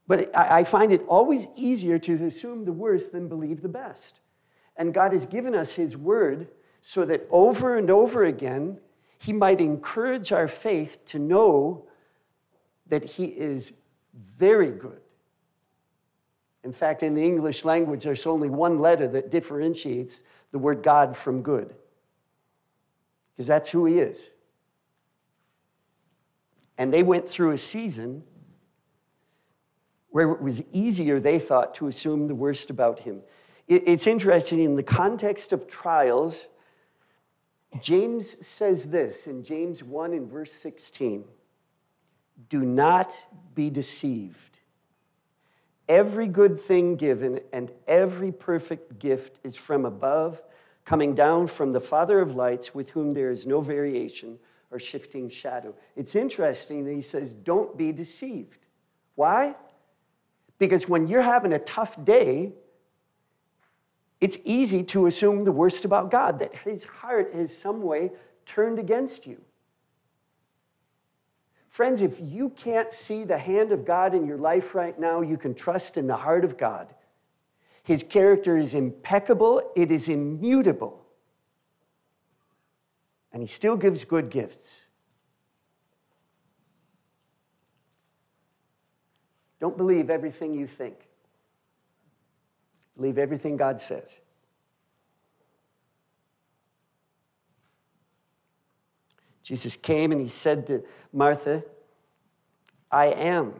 But 0.07 0.35
I, 0.37 0.63
find 0.65 0.91
it 0.91 1.05
always 1.07 1.47
easier 1.55 1.97
to 1.99 2.25
assume 2.25 2.65
the 2.65 2.73
worst 2.73 3.13
than 3.13 3.29
believe 3.29 3.61
the 3.61 3.69
best. 3.69 4.19
And 4.75 4.93
God 4.93 5.13
has 5.13 5.25
given 5.25 5.55
us 5.55 5.73
His 5.73 5.95
word 5.95 6.49
so 6.81 7.05
that 7.05 7.25
over 7.31 7.77
and 7.77 7.89
over 7.89 8.25
again, 8.25 8.79
he 9.17 9.31
might 9.31 9.61
encourage 9.61 10.33
our 10.33 10.49
faith 10.49 11.05
to 11.05 11.19
know 11.19 11.85
that 12.87 13.05
He 13.05 13.25
is 13.25 13.71
very 14.13 14.71
good. 14.71 14.99
In 16.65 16.73
fact, 16.73 17.03
in 17.03 17.13
the 17.13 17.23
English 17.23 17.63
language, 17.63 18.03
there's 18.03 18.25
only 18.25 18.49
one 18.49 18.79
letter 18.79 19.07
that 19.07 19.31
differentiates 19.31 20.23
the 20.51 20.59
word 20.59 20.83
God 20.83 21.15
from 21.15 21.41
good, 21.41 21.73
because 23.31 23.47
that's 23.47 23.69
who 23.69 23.85
He 23.85 23.99
is. 23.99 24.29
And 26.77 26.93
they 26.93 27.03
went 27.03 27.27
through 27.27 27.51
a 27.51 27.57
season 27.57 28.23
where 30.13 30.31
it 30.31 30.41
was 30.41 30.63
easier, 30.71 31.19
they 31.19 31.37
thought, 31.37 31.75
to 31.75 31.87
assume 31.87 32.27
the 32.27 32.35
worst 32.35 32.69
about 32.69 32.99
Him. 32.99 33.21
It's 33.67 34.07
interesting 34.07 34.61
in 34.61 34.75
the 34.75 34.83
context 34.83 35.51
of 35.51 35.67
trials 35.67 36.47
James 37.81 38.45
says 38.45 38.85
this 38.85 39.27
in 39.27 39.43
James 39.43 39.83
1 39.83 40.13
in 40.13 40.27
verse 40.27 40.53
16 40.53 41.25
Do 42.49 42.61
not 42.61 43.13
be 43.55 43.69
deceived. 43.69 44.59
Every 45.89 46.27
good 46.27 46.59
thing 46.59 46.95
given 46.95 47.41
and 47.51 47.71
every 47.87 48.31
perfect 48.31 48.99
gift 48.99 49.39
is 49.43 49.55
from 49.55 49.85
above, 49.85 50.41
coming 50.85 51.13
down 51.13 51.47
from 51.47 51.73
the 51.73 51.81
Father 51.81 52.19
of 52.19 52.35
lights, 52.35 52.73
with 52.73 52.91
whom 52.91 53.13
there 53.13 53.29
is 53.29 53.45
no 53.45 53.59
variation 53.59 54.39
or 54.71 54.79
shifting 54.79 55.27
shadow. 55.29 55.75
It's 55.95 56.15
interesting 56.15 56.85
that 56.85 56.93
he 56.93 57.01
says, 57.01 57.33
Don't 57.33 57.77
be 57.77 57.91
deceived. 57.91 58.59
Why? 59.15 59.55
Because 60.63 60.87
when 60.87 61.07
you're 61.07 61.21
having 61.21 61.51
a 61.51 61.59
tough 61.59 62.01
day, 62.05 62.53
it's 64.21 64.37
easy 64.45 64.81
to 64.85 65.07
assume 65.07 65.43
the 65.43 65.51
worst 65.51 65.83
about 65.83 66.09
God, 66.09 66.39
that 66.39 66.55
his 66.55 66.85
heart 66.85 67.35
is 67.35 67.53
some 67.55 67.81
way 67.81 68.11
turned 68.45 68.79
against 68.79 69.27
you. 69.27 69.41
Friends, 71.67 72.01
if 72.01 72.17
you 72.21 72.47
can't 72.47 72.93
see 72.93 73.25
the 73.25 73.37
hand 73.37 73.73
of 73.73 73.83
God 73.83 74.15
in 74.15 74.25
your 74.25 74.37
life 74.37 74.73
right 74.73 74.97
now, 74.97 75.19
you 75.19 75.35
can 75.35 75.53
trust 75.53 75.97
in 75.97 76.07
the 76.07 76.15
heart 76.15 76.45
of 76.45 76.57
God. 76.57 76.87
His 77.83 78.01
character 78.01 78.55
is 78.55 78.73
impeccable, 78.73 79.69
it 79.75 79.91
is 79.91 80.07
immutable. 80.07 81.05
And 83.33 83.43
he 83.43 83.47
still 83.47 83.75
gives 83.75 84.05
good 84.05 84.29
gifts. 84.29 84.85
Don't 89.63 89.77
believe 89.77 90.09
everything 90.09 90.53
you 90.53 90.67
think. 90.67 91.07
Believe 92.97 93.17
everything 93.17 93.55
God 93.55 93.79
says. 93.79 94.19
Jesus 99.41 99.77
came 99.77 100.11
and 100.11 100.19
he 100.19 100.27
said 100.27 100.67
to 100.67 100.83
Martha, 101.13 101.63
I 102.91 103.05
am 103.05 103.53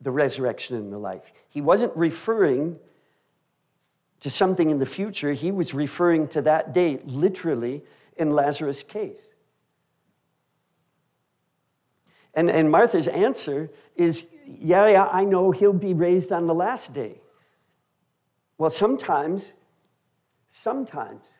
the 0.00 0.12
resurrection 0.12 0.76
and 0.76 0.92
the 0.92 0.98
life. 0.98 1.32
He 1.48 1.60
wasn't 1.60 1.96
referring 1.96 2.78
to 4.20 4.30
something 4.30 4.70
in 4.70 4.78
the 4.78 4.86
future, 4.86 5.32
he 5.32 5.50
was 5.50 5.74
referring 5.74 6.28
to 6.28 6.42
that 6.42 6.72
day, 6.72 7.00
literally, 7.04 7.82
in 8.16 8.30
Lazarus' 8.30 8.84
case. 8.84 9.34
And, 12.32 12.48
and 12.48 12.70
Martha's 12.70 13.08
answer 13.08 13.70
is, 13.96 14.26
Yeah, 14.46 14.88
yeah, 14.88 15.04
I 15.06 15.24
know 15.24 15.50
he'll 15.50 15.72
be 15.72 15.94
raised 15.94 16.32
on 16.32 16.46
the 16.46 16.54
last 16.54 16.92
day. 16.92 17.20
Well, 18.58 18.70
sometimes, 18.70 19.54
sometimes, 20.48 21.38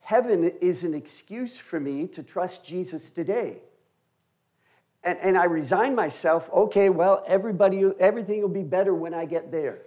heaven 0.00 0.52
is 0.60 0.84
an 0.84 0.94
excuse 0.94 1.58
for 1.58 1.80
me 1.80 2.06
to 2.08 2.22
trust 2.22 2.64
Jesus 2.64 3.10
today. 3.10 3.58
And, 5.02 5.18
and 5.20 5.38
I 5.38 5.44
resign 5.44 5.94
myself, 5.94 6.50
okay, 6.52 6.88
well, 6.90 7.24
everybody, 7.26 7.84
everything 7.98 8.42
will 8.42 8.48
be 8.48 8.62
better 8.62 8.94
when 8.94 9.14
I 9.14 9.24
get 9.24 9.50
there. 9.50 9.82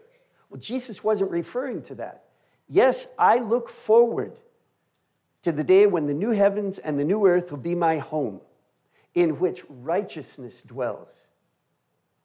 Well, 0.50 0.60
Jesus 0.60 1.04
wasn't 1.04 1.32
referring 1.32 1.84
to 1.84 1.96
that. 1.96 2.24
Yes, 2.68 3.08
I 3.18 3.40
look 3.40 3.70
forward 3.70 4.40
to 5.42 5.52
the 5.52 5.64
day 5.64 5.88
when 5.88 6.06
the 6.06 6.14
new 6.14 6.32
heavens 6.32 6.80
and 6.80 7.00
the 7.00 7.06
new 7.06 7.26
earth 7.26 7.52
will 7.52 7.60
be 7.60 7.76
my 7.76 7.98
home, 7.98 8.42
in 9.16 9.40
which 9.40 9.64
righteousness 9.70 10.62
dwells. 10.62 11.29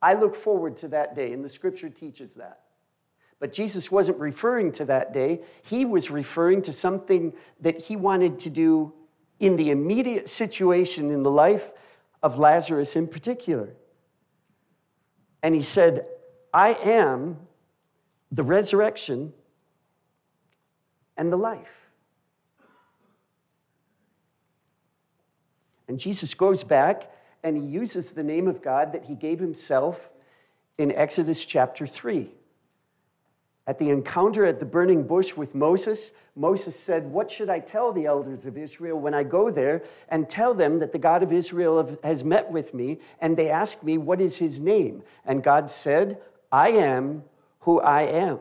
I 0.05 0.13
look 0.13 0.35
forward 0.35 0.77
to 0.79 0.89
that 0.89 1.17
day, 1.17 1.33
and 1.33 1.43
the 1.43 1.49
scripture 1.49 1.89
teaches 1.89 2.35
that. 2.35 2.61
But 3.41 3.55
Jesus 3.55 3.91
wasn't 3.91 4.19
referring 4.19 4.71
to 4.73 4.85
that 4.85 5.15
day. 5.15 5.41
He 5.63 5.87
was 5.87 6.11
referring 6.11 6.61
to 6.63 6.75
something 6.75 7.33
that 7.61 7.85
he 7.85 7.97
wanted 7.97 8.39
to 8.41 8.51
do 8.51 8.93
in 9.41 9.57
the 9.57 9.71
immediate 9.71 10.29
situation 10.29 11.11
in 11.11 11.23
the 11.23 11.31
life 11.31 11.73
of 12.23 12.37
Lazarus 12.37 12.97
in 12.97 13.09
particular. 13.09 13.77
And 15.43 15.55
he 15.55 15.63
said, 15.63 16.05
I 16.53 16.75
am 16.75 17.39
the 18.31 18.43
resurrection 18.43 19.33
and 21.17 21.33
the 21.33 21.39
life. 21.39 21.89
And 25.89 25.99
Jesus 25.99 26.35
goes 26.35 26.63
back 26.63 27.11
and 27.45 27.59
he 27.59 27.63
uses 27.63 28.11
the 28.11 28.25
name 28.25 28.49
of 28.49 28.63
God 28.63 28.93
that 28.93 29.05
he 29.05 29.15
gave 29.15 29.39
himself 29.39 30.11
in 30.79 30.91
Exodus 30.91 31.45
chapter 31.45 31.87
3. 31.87 32.31
At 33.67 33.79
the 33.79 33.91
encounter 33.91 34.45
at 34.45 34.61
the 34.61 34.67
burning 34.67 35.07
bush 35.07 35.37
with 35.37 35.55
Moses, 35.55 36.11
Moses 36.35 36.79
said, 36.79 37.13
What 37.13 37.31
should 37.31 37.51
I 37.51 37.61
tell 37.61 37.93
the 37.93 38.07
elders 38.07 38.47
of 38.47 38.59
Israel 38.59 38.99
when 38.99 39.15
I 39.15 39.23
go 39.23 39.51
there 39.51 39.83
and 40.09 40.29
tell 40.29 40.55
them 40.55 40.81
that 40.81 40.93
the 40.93 40.99
God 40.99 41.23
of 41.23 41.33
Israel 41.33 41.99
has 42.03 42.25
met 42.25 42.51
with 42.51 42.75
me? 42.75 42.99
And 43.21 43.37
they 43.37 43.51
ask 43.51 43.83
me, 43.83 43.99
What 43.99 44.21
is 44.21 44.39
his 44.39 44.59
name? 44.59 45.03
And 45.25 45.43
God 45.43 45.71
said, 45.71 46.21
I 46.51 46.71
am 46.71 47.25
who 47.61 47.81
I 47.81 48.03
am. 48.03 48.41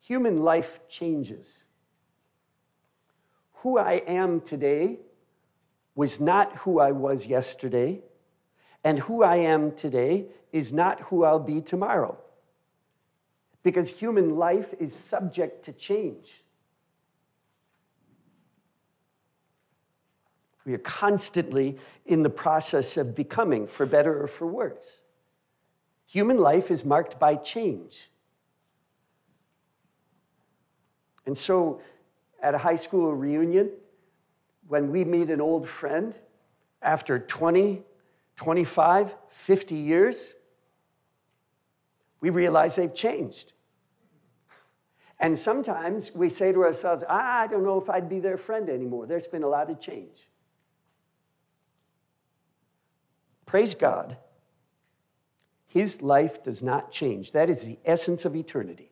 Human 0.00 0.38
life 0.38 0.80
changes. 0.88 1.64
Who 3.60 3.78
I 3.78 4.02
am 4.06 4.40
today 4.40 4.98
was 5.94 6.20
not 6.20 6.56
who 6.58 6.80
I 6.80 6.92
was 6.92 7.26
yesterday 7.26 8.00
and 8.82 8.98
who 9.00 9.22
I 9.22 9.36
am 9.36 9.72
today 9.72 10.26
is 10.52 10.72
not 10.72 11.00
who 11.02 11.24
I'll 11.24 11.38
be 11.38 11.60
tomorrow. 11.60 12.16
Because 13.62 13.90
human 13.90 14.36
life 14.36 14.74
is 14.78 14.94
subject 14.94 15.64
to 15.66 15.72
change. 15.72 16.42
We 20.64 20.72
are 20.72 20.78
constantly 20.78 21.78
in 22.06 22.22
the 22.22 22.30
process 22.30 22.96
of 22.96 23.14
becoming, 23.14 23.66
for 23.66 23.84
better 23.84 24.22
or 24.22 24.26
for 24.26 24.46
worse. 24.46 25.02
Human 26.06 26.38
life 26.38 26.70
is 26.70 26.84
marked 26.84 27.18
by 27.18 27.34
change. 27.34 28.10
And 31.26 31.36
so 31.36 31.80
at 32.42 32.54
a 32.54 32.58
high 32.58 32.76
school 32.76 33.14
reunion, 33.14 33.70
when 34.68 34.90
we 34.90 35.04
meet 35.04 35.30
an 35.30 35.40
old 35.40 35.68
friend 35.68 36.14
after 36.82 37.18
20, 37.18 37.82
25, 38.36 39.16
50 39.28 39.74
years, 39.74 40.34
we 42.20 42.30
realize 42.30 42.76
they've 42.76 42.94
changed. 42.94 43.52
And 45.18 45.38
sometimes 45.38 46.12
we 46.14 46.30
say 46.30 46.52
to 46.52 46.62
ourselves, 46.64 47.04
ah, 47.06 47.40
I 47.40 47.46
don't 47.46 47.62
know 47.62 47.80
if 47.80 47.90
I'd 47.90 48.08
be 48.08 48.20
their 48.20 48.38
friend 48.38 48.70
anymore. 48.70 49.06
There's 49.06 49.26
been 49.26 49.42
a 49.42 49.48
lot 49.48 49.68
of 49.68 49.78
change. 49.78 50.28
Praise 53.44 53.74
God. 53.74 54.16
His 55.66 56.02
life 56.02 56.42
does 56.42 56.62
not 56.62 56.90
change. 56.90 57.32
That 57.32 57.50
is 57.50 57.66
the 57.66 57.78
essence 57.84 58.24
of 58.24 58.34
eternity. 58.34 58.89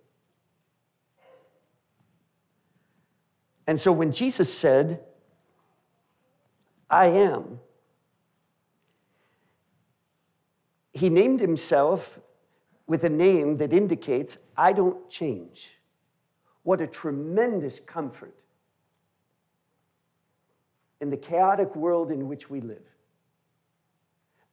And 3.69 3.79
so 3.79 3.93
when 3.93 4.13
Jesus 4.13 4.53
said, 4.53 4.99
I 6.89 7.09
am, 7.09 7.61
he 10.95 11.11
named 11.11 11.41
himself 11.41 12.19
with 12.87 13.05
a 13.05 13.11
name 13.11 13.59
that 13.59 13.75
indicates, 13.75 14.39
I 14.57 14.73
don't 14.73 15.11
change. 15.11 15.79
What 16.63 16.81
a 16.81 16.87
tremendous 16.87 17.79
comfort 17.79 18.35
in 21.03 21.11
the 21.11 21.19
chaotic 21.19 21.77
world 21.77 22.11
in 22.11 22.27
which 22.27 22.49
we 22.49 22.63
live. 22.63 22.87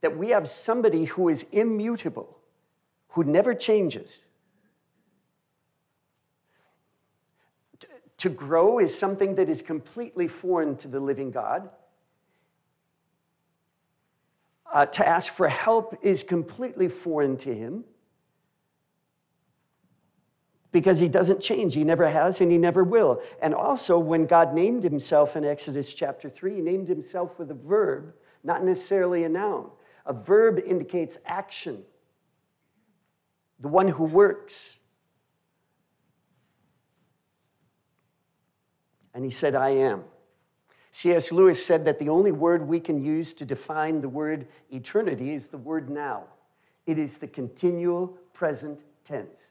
That 0.01 0.17
we 0.17 0.31
have 0.31 0.49
somebody 0.49 1.05
who 1.05 1.29
is 1.29 1.45
immutable, 1.53 2.37
who 3.11 3.23
never 3.23 3.53
changes. 3.53 4.25
To 8.25 8.31
grow 8.31 8.79
is 8.79 8.97
something 8.97 9.35
that 9.35 9.51
is 9.51 9.61
completely 9.61 10.27
foreign 10.27 10.77
to 10.77 10.87
the 10.87 10.99
living 10.99 11.29
God. 11.29 11.69
Uh, 14.73 14.87
to 14.87 15.07
ask 15.07 15.31
for 15.31 15.47
help 15.47 15.99
is 16.01 16.23
completely 16.23 16.87
foreign 16.87 17.37
to 17.37 17.53
him 17.53 17.83
because 20.71 20.99
he 20.99 21.07
doesn't 21.07 21.39
change. 21.39 21.75
He 21.75 21.83
never 21.83 22.09
has 22.09 22.41
and 22.41 22.51
he 22.51 22.57
never 22.57 22.83
will. 22.83 23.21
And 23.43 23.53
also, 23.53 23.99
when 23.99 24.25
God 24.25 24.55
named 24.55 24.81
himself 24.81 25.35
in 25.35 25.45
Exodus 25.45 25.93
chapter 25.93 26.27
3, 26.27 26.55
he 26.55 26.61
named 26.61 26.87
himself 26.87 27.37
with 27.37 27.51
a 27.51 27.53
verb, 27.53 28.11
not 28.43 28.63
necessarily 28.63 29.23
a 29.23 29.29
noun. 29.29 29.69
A 30.07 30.13
verb 30.13 30.59
indicates 30.65 31.19
action, 31.27 31.83
the 33.59 33.67
one 33.67 33.89
who 33.89 34.05
works. 34.05 34.79
And 39.15 39.23
he 39.23 39.31
said, 39.31 39.55
I 39.55 39.69
am. 39.69 40.03
C.S. 40.91 41.31
Lewis 41.31 41.65
said 41.65 41.85
that 41.85 41.99
the 41.99 42.09
only 42.09 42.31
word 42.31 42.67
we 42.67 42.79
can 42.79 43.03
use 43.03 43.33
to 43.35 43.45
define 43.45 44.01
the 44.01 44.09
word 44.09 44.47
eternity 44.69 45.33
is 45.33 45.47
the 45.47 45.57
word 45.57 45.89
now. 45.89 46.25
It 46.85 46.99
is 46.99 47.17
the 47.17 47.27
continual 47.27 48.17
present 48.33 48.81
tense. 49.03 49.47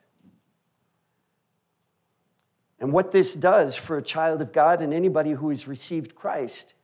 And 2.78 2.92
what 2.92 3.10
this 3.10 3.34
does 3.34 3.74
for 3.74 3.96
a 3.96 4.02
child 4.02 4.42
of 4.42 4.52
God 4.52 4.82
and 4.82 4.92
anybody 4.92 5.32
who 5.32 5.48
has 5.48 5.66
received 5.66 6.14
Christ, 6.14 6.74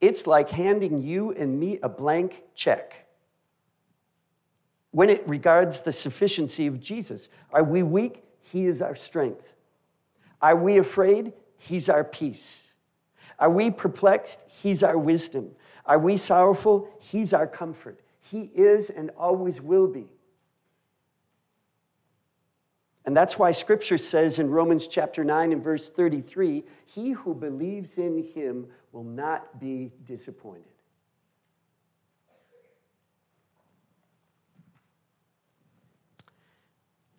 it's 0.00 0.26
like 0.26 0.50
handing 0.50 1.02
you 1.02 1.32
and 1.32 1.58
me 1.58 1.78
a 1.82 1.88
blank 1.88 2.42
check. 2.54 3.06
When 4.90 5.08
it 5.08 5.26
regards 5.26 5.80
the 5.80 5.92
sufficiency 5.92 6.66
of 6.66 6.80
Jesus, 6.80 7.28
are 7.52 7.64
we 7.64 7.82
weak? 7.82 8.24
He 8.40 8.66
is 8.66 8.82
our 8.82 8.94
strength. 8.94 9.54
Are 10.42 10.56
we 10.56 10.78
afraid? 10.78 11.32
He's 11.58 11.88
our 11.88 12.04
peace. 12.04 12.74
Are 13.38 13.50
we 13.50 13.70
perplexed? 13.70 14.44
He's 14.48 14.82
our 14.82 14.98
wisdom. 14.98 15.50
Are 15.86 15.98
we 15.98 16.16
sorrowful? 16.16 16.88
He's 17.00 17.32
our 17.34 17.46
comfort. 17.46 18.00
He 18.20 18.50
is 18.54 18.90
and 18.90 19.10
always 19.16 19.60
will 19.60 19.88
be. 19.88 20.06
And 23.04 23.16
that's 23.16 23.38
why 23.38 23.50
scripture 23.50 23.98
says 23.98 24.38
in 24.38 24.50
Romans 24.50 24.86
chapter 24.86 25.24
9 25.24 25.52
and 25.52 25.64
verse 25.64 25.90
33 25.90 26.64
he 26.84 27.10
who 27.10 27.34
believes 27.34 27.98
in 27.98 28.22
him 28.22 28.68
will 28.92 29.04
not 29.04 29.58
be 29.58 29.90
disappointed. 30.04 30.64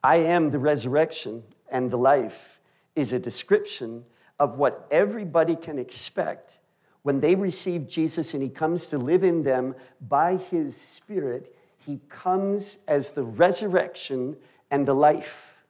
I 0.03 0.17
am 0.17 0.49
the 0.49 0.59
resurrection 0.59 1.43
and 1.69 1.91
the 1.91 1.97
life 1.97 2.60
is 3.01 3.11
a 3.11 3.19
description 3.19 4.05
of 4.39 4.57
what 4.57 4.87
everybody 4.89 5.55
can 5.55 5.77
expect 5.77 6.59
when 7.03 7.19
they 7.19 7.35
receive 7.35 7.87
Jesus 7.87 8.33
and 8.33 8.41
he 8.41 8.49
comes 8.49 8.87
to 8.87 8.97
live 8.97 9.23
in 9.23 9.43
them 9.43 9.75
by 9.99 10.37
his 10.37 10.77
spirit. 10.77 11.55
He 11.77 11.99
comes 12.09 12.77
as 12.87 13.11
the 13.11 13.23
resurrection 13.23 14.37
and 14.69 14.87
the 14.87 14.93
life. 14.93 15.63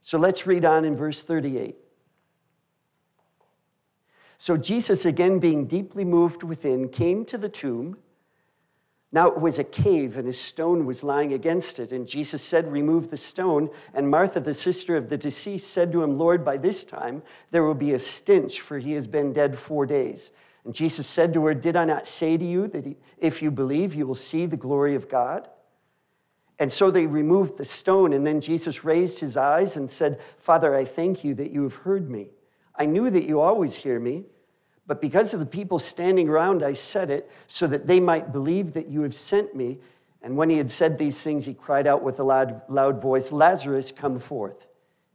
So 0.00 0.18
let's 0.18 0.46
read 0.46 0.64
on 0.64 0.84
in 0.84 0.96
verse 0.96 1.22
38. 1.22 1.76
So 4.38 4.56
Jesus, 4.56 5.04
again 5.04 5.38
being 5.38 5.66
deeply 5.66 6.04
moved 6.04 6.42
within, 6.42 6.88
came 6.88 7.24
to 7.26 7.38
the 7.38 7.48
tomb. 7.48 7.98
Now 9.14 9.26
it 9.28 9.38
was 9.38 9.58
a 9.58 9.64
cave, 9.64 10.16
and 10.16 10.26
a 10.26 10.32
stone 10.32 10.86
was 10.86 11.04
lying 11.04 11.34
against 11.34 11.78
it. 11.78 11.92
And 11.92 12.08
Jesus 12.08 12.42
said, 12.42 12.72
Remove 12.72 13.10
the 13.10 13.18
stone. 13.18 13.68
And 13.92 14.10
Martha, 14.10 14.40
the 14.40 14.54
sister 14.54 14.96
of 14.96 15.10
the 15.10 15.18
deceased, 15.18 15.70
said 15.70 15.92
to 15.92 16.02
him, 16.02 16.16
Lord, 16.16 16.44
by 16.44 16.56
this 16.56 16.82
time 16.82 17.22
there 17.50 17.62
will 17.62 17.74
be 17.74 17.92
a 17.92 17.98
stench, 17.98 18.62
for 18.62 18.78
he 18.78 18.92
has 18.92 19.06
been 19.06 19.34
dead 19.34 19.58
four 19.58 19.84
days. 19.84 20.32
And 20.64 20.74
Jesus 20.74 21.06
said 21.06 21.34
to 21.34 21.44
her, 21.44 21.52
Did 21.52 21.76
I 21.76 21.84
not 21.84 22.06
say 22.06 22.38
to 22.38 22.44
you 22.44 22.68
that 22.68 22.96
if 23.18 23.42
you 23.42 23.50
believe, 23.50 23.94
you 23.94 24.06
will 24.06 24.14
see 24.14 24.46
the 24.46 24.56
glory 24.56 24.94
of 24.94 25.10
God? 25.10 25.48
And 26.58 26.72
so 26.72 26.90
they 26.90 27.06
removed 27.06 27.58
the 27.58 27.64
stone, 27.64 28.12
and 28.12 28.26
then 28.26 28.40
Jesus 28.40 28.84
raised 28.84 29.18
his 29.18 29.36
eyes 29.36 29.76
and 29.76 29.90
said, 29.90 30.20
Father, 30.38 30.74
I 30.74 30.84
thank 30.84 31.24
you 31.24 31.34
that 31.34 31.50
you 31.50 31.64
have 31.64 31.74
heard 31.76 32.08
me. 32.08 32.28
I 32.76 32.86
knew 32.86 33.10
that 33.10 33.24
you 33.24 33.40
always 33.40 33.76
hear 33.76 33.98
me, 34.00 34.24
but 34.92 35.00
because 35.00 35.32
of 35.32 35.40
the 35.40 35.46
people 35.46 35.78
standing 35.78 36.28
around, 36.28 36.62
I 36.62 36.74
said 36.74 37.08
it 37.08 37.30
so 37.46 37.66
that 37.66 37.86
they 37.86 37.98
might 37.98 38.30
believe 38.30 38.74
that 38.74 38.88
you 38.88 39.00
have 39.04 39.14
sent 39.14 39.56
me. 39.56 39.78
And 40.20 40.36
when 40.36 40.50
he 40.50 40.58
had 40.58 40.70
said 40.70 40.98
these 40.98 41.22
things, 41.22 41.46
he 41.46 41.54
cried 41.54 41.86
out 41.86 42.02
with 42.02 42.20
a 42.20 42.24
loud, 42.24 42.60
loud 42.68 43.00
voice, 43.00 43.32
Lazarus, 43.32 43.90
come 43.90 44.18
forth. 44.18 44.66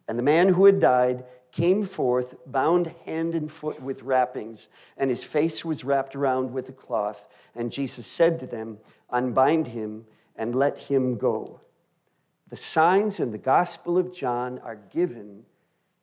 And 0.07 0.17
the 0.17 0.23
man 0.23 0.47
who 0.47 0.65
had 0.65 0.79
died 0.79 1.25
came 1.51 1.85
forth, 1.85 2.33
bound 2.47 2.91
hand 3.05 3.35
and 3.35 3.51
foot 3.51 3.79
with 3.79 4.01
wrappings, 4.01 4.67
and 4.97 5.11
his 5.11 5.23
face 5.23 5.63
was 5.63 5.83
wrapped 5.83 6.15
around 6.15 6.53
with 6.53 6.69
a 6.69 6.73
cloth. 6.73 7.27
And 7.53 7.71
Jesus 7.71 8.07
said 8.07 8.39
to 8.39 8.47
them, 8.47 8.79
Unbind 9.11 9.67
him 9.67 10.07
and 10.35 10.55
let 10.55 10.79
him 10.79 11.17
go. 11.17 11.61
The 12.49 12.57
signs 12.57 13.19
in 13.19 13.29
the 13.29 13.37
Gospel 13.37 13.95
of 13.99 14.11
John 14.11 14.57
are 14.63 14.79
given 14.89 15.43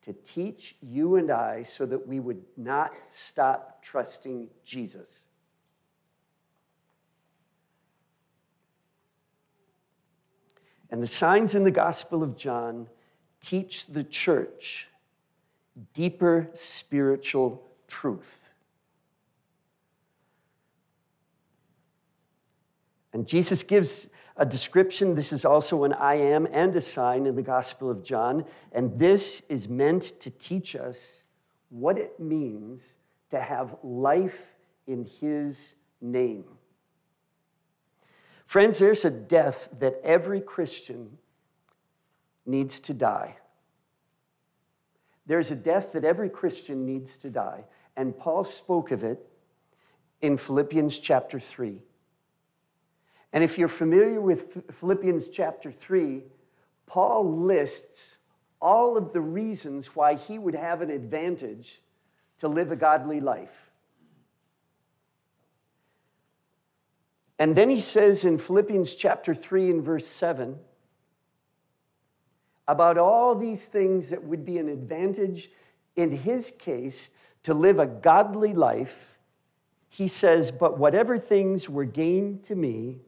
to 0.05 0.12
teach 0.12 0.77
you 0.83 1.17
and 1.17 1.31
I 1.31 1.62
so 1.62 1.87
that 1.87 2.07
we 2.07 2.21
would 2.21 2.43
not 2.59 2.93
stop 3.09 3.83
trusting 3.83 4.49
Jesus. 4.62 5.25
And 10.90 11.03
the 11.03 11.07
signs 11.07 11.55
in 11.55 11.64
the 11.64 11.71
Gospel 11.71 12.23
of 12.23 12.37
John 12.37 12.88
teach 13.40 13.87
the 13.87 14.05
church 14.05 14.90
deeper 15.95 16.51
spiritual 16.53 17.67
truth. 17.88 18.51
And 23.14 23.27
Jesus 23.27 23.62
gives 23.62 24.07
a 24.37 24.44
description. 24.44 25.14
This 25.14 25.33
is 25.33 25.44
also 25.44 25.85
an 25.85 25.92
I 25.92 26.14
am 26.14 26.47
and 26.51 26.75
a 26.75 26.81
sign 26.81 27.27
in 27.27 27.37
the 27.37 27.42
Gospel 27.42 27.90
of 27.90 28.03
John. 28.03 28.44
And 28.73 28.99
this 28.99 29.42
is 29.49 29.68
meant 29.68 30.18
to 30.20 30.31
teach 30.31 30.75
us 30.75 31.23
what 31.70 31.99
it 31.99 32.18
means 32.18 32.94
to 33.31 33.40
have 33.40 33.77
life 33.83 34.55
in 34.87 35.05
His 35.20 35.75
name. 36.01 36.44
Friends, 38.47 38.79
there's 38.79 39.05
a 39.05 39.11
death 39.11 39.68
that 39.79 40.01
every 40.05 40.40
Christian 40.40 41.18
needs 42.47 42.79
to 42.81 42.94
die. 42.94 43.37
There's 45.27 45.51
a 45.51 45.57
death 45.57 45.92
that 45.92 46.05
every 46.05 46.29
Christian 46.29 46.85
needs 46.85 47.16
to 47.18 47.31
die. 47.31 47.64
And 47.97 48.16
Paul 48.16 48.44
spoke 48.44 48.90
of 48.90 49.03
it 49.03 49.25
in 50.20 50.37
Philippians 50.37 51.01
chapter 51.01 51.40
3. 51.40 51.81
And 53.35 53.42
if 53.42 53.59
you're 53.59 53.66
familiar 53.66 54.20
with 54.20 54.62
Philippians 54.70 55.29
chapter 55.29 55.73
3, 55.73 56.23
Paul 56.87 57.40
lists 57.40 58.18
all 58.62 58.97
of 58.97 59.12
the 59.12 59.20
reasons 59.20 59.97
why 59.97 60.14
he 60.14 60.38
would 60.38 60.55
have 60.55 60.83
an 60.83 60.90
advantage 60.90 61.81
to 62.38 62.47
live 62.47 62.70
a 62.70 62.77
godly 62.77 63.20
life. 63.20 63.73
And 67.40 67.57
then 67.57 67.70
he 67.70 67.81
says 67.81 68.25
in 68.25 68.38
Philippians 68.38 68.94
chapter 68.94 69.35
3 69.35 69.68
and 69.68 69.83
verse 69.83 70.07
7 70.07 70.57
about 72.68 72.97
all 72.97 73.35
these 73.35 73.66
things 73.66 74.11
that 74.11 74.23
would 74.23 74.44
be 74.44 74.59
an 74.59 74.68
advantage 74.68 75.51
in 75.97 76.12
his 76.12 76.53
case 76.53 77.11
to 77.42 77.53
live 77.53 77.81
a 77.81 77.87
godly 77.87 78.55
life, 78.55 79.18
he 79.88 80.07
says, 80.07 80.53
But 80.53 80.79
whatever 80.79 81.18
things 81.18 81.68
were 81.68 81.85
gained 81.85 82.44
to 82.44 82.55
me, 82.55 83.01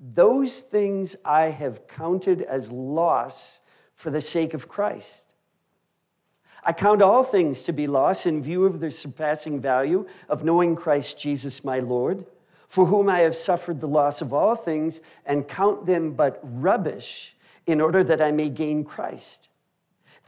those 0.00 0.60
things 0.60 1.16
I 1.24 1.46
have 1.46 1.88
counted 1.88 2.42
as 2.42 2.70
loss 2.70 3.60
for 3.94 4.10
the 4.10 4.20
sake 4.20 4.54
of 4.54 4.68
Christ. 4.68 5.26
I 6.62 6.72
count 6.72 7.02
all 7.02 7.24
things 7.24 7.62
to 7.64 7.72
be 7.72 7.86
loss 7.86 8.26
in 8.26 8.42
view 8.42 8.64
of 8.64 8.80
the 8.80 8.90
surpassing 8.90 9.60
value 9.60 10.06
of 10.28 10.44
knowing 10.44 10.76
Christ 10.76 11.18
Jesus 11.18 11.64
my 11.64 11.78
Lord, 11.78 12.24
for 12.68 12.86
whom 12.86 13.08
I 13.08 13.20
have 13.20 13.34
suffered 13.34 13.80
the 13.80 13.88
loss 13.88 14.20
of 14.20 14.34
all 14.34 14.54
things 14.54 15.00
and 15.24 15.48
count 15.48 15.86
them 15.86 16.12
but 16.12 16.38
rubbish 16.42 17.34
in 17.66 17.80
order 17.80 18.04
that 18.04 18.20
I 18.20 18.30
may 18.32 18.48
gain 18.48 18.84
Christ, 18.84 19.47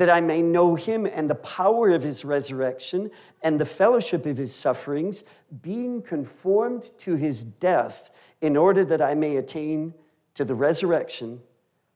that 0.01 0.09
I 0.09 0.23
may 0.23 0.41
know 0.41 0.77
him 0.77 1.05
and 1.05 1.29
the 1.29 1.35
power 1.35 1.91
of 1.91 2.03
his 2.03 2.25
resurrection 2.25 3.11
and 3.43 3.61
the 3.61 3.67
fellowship 3.67 4.25
of 4.25 4.39
his 4.39 4.55
sufferings, 4.55 5.25
being 5.61 6.01
conformed 6.01 6.91
to 7.01 7.17
his 7.17 7.45
death, 7.45 8.11
in 8.41 8.57
order 8.57 8.83
that 8.83 9.03
I 9.03 9.13
may 9.13 9.37
attain 9.37 9.93
to 10.33 10.47
the 10.47 10.55
resurrection 10.55 11.43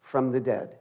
from 0.03 0.33
the 0.33 0.41
dead. 0.41 0.77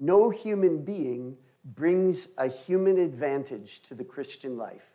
No 0.00 0.30
human 0.30 0.86
being 0.86 1.36
brings 1.66 2.28
a 2.38 2.48
human 2.48 2.96
advantage 2.96 3.80
to 3.80 3.94
the 3.94 4.04
Christian 4.04 4.56
life. 4.56 4.90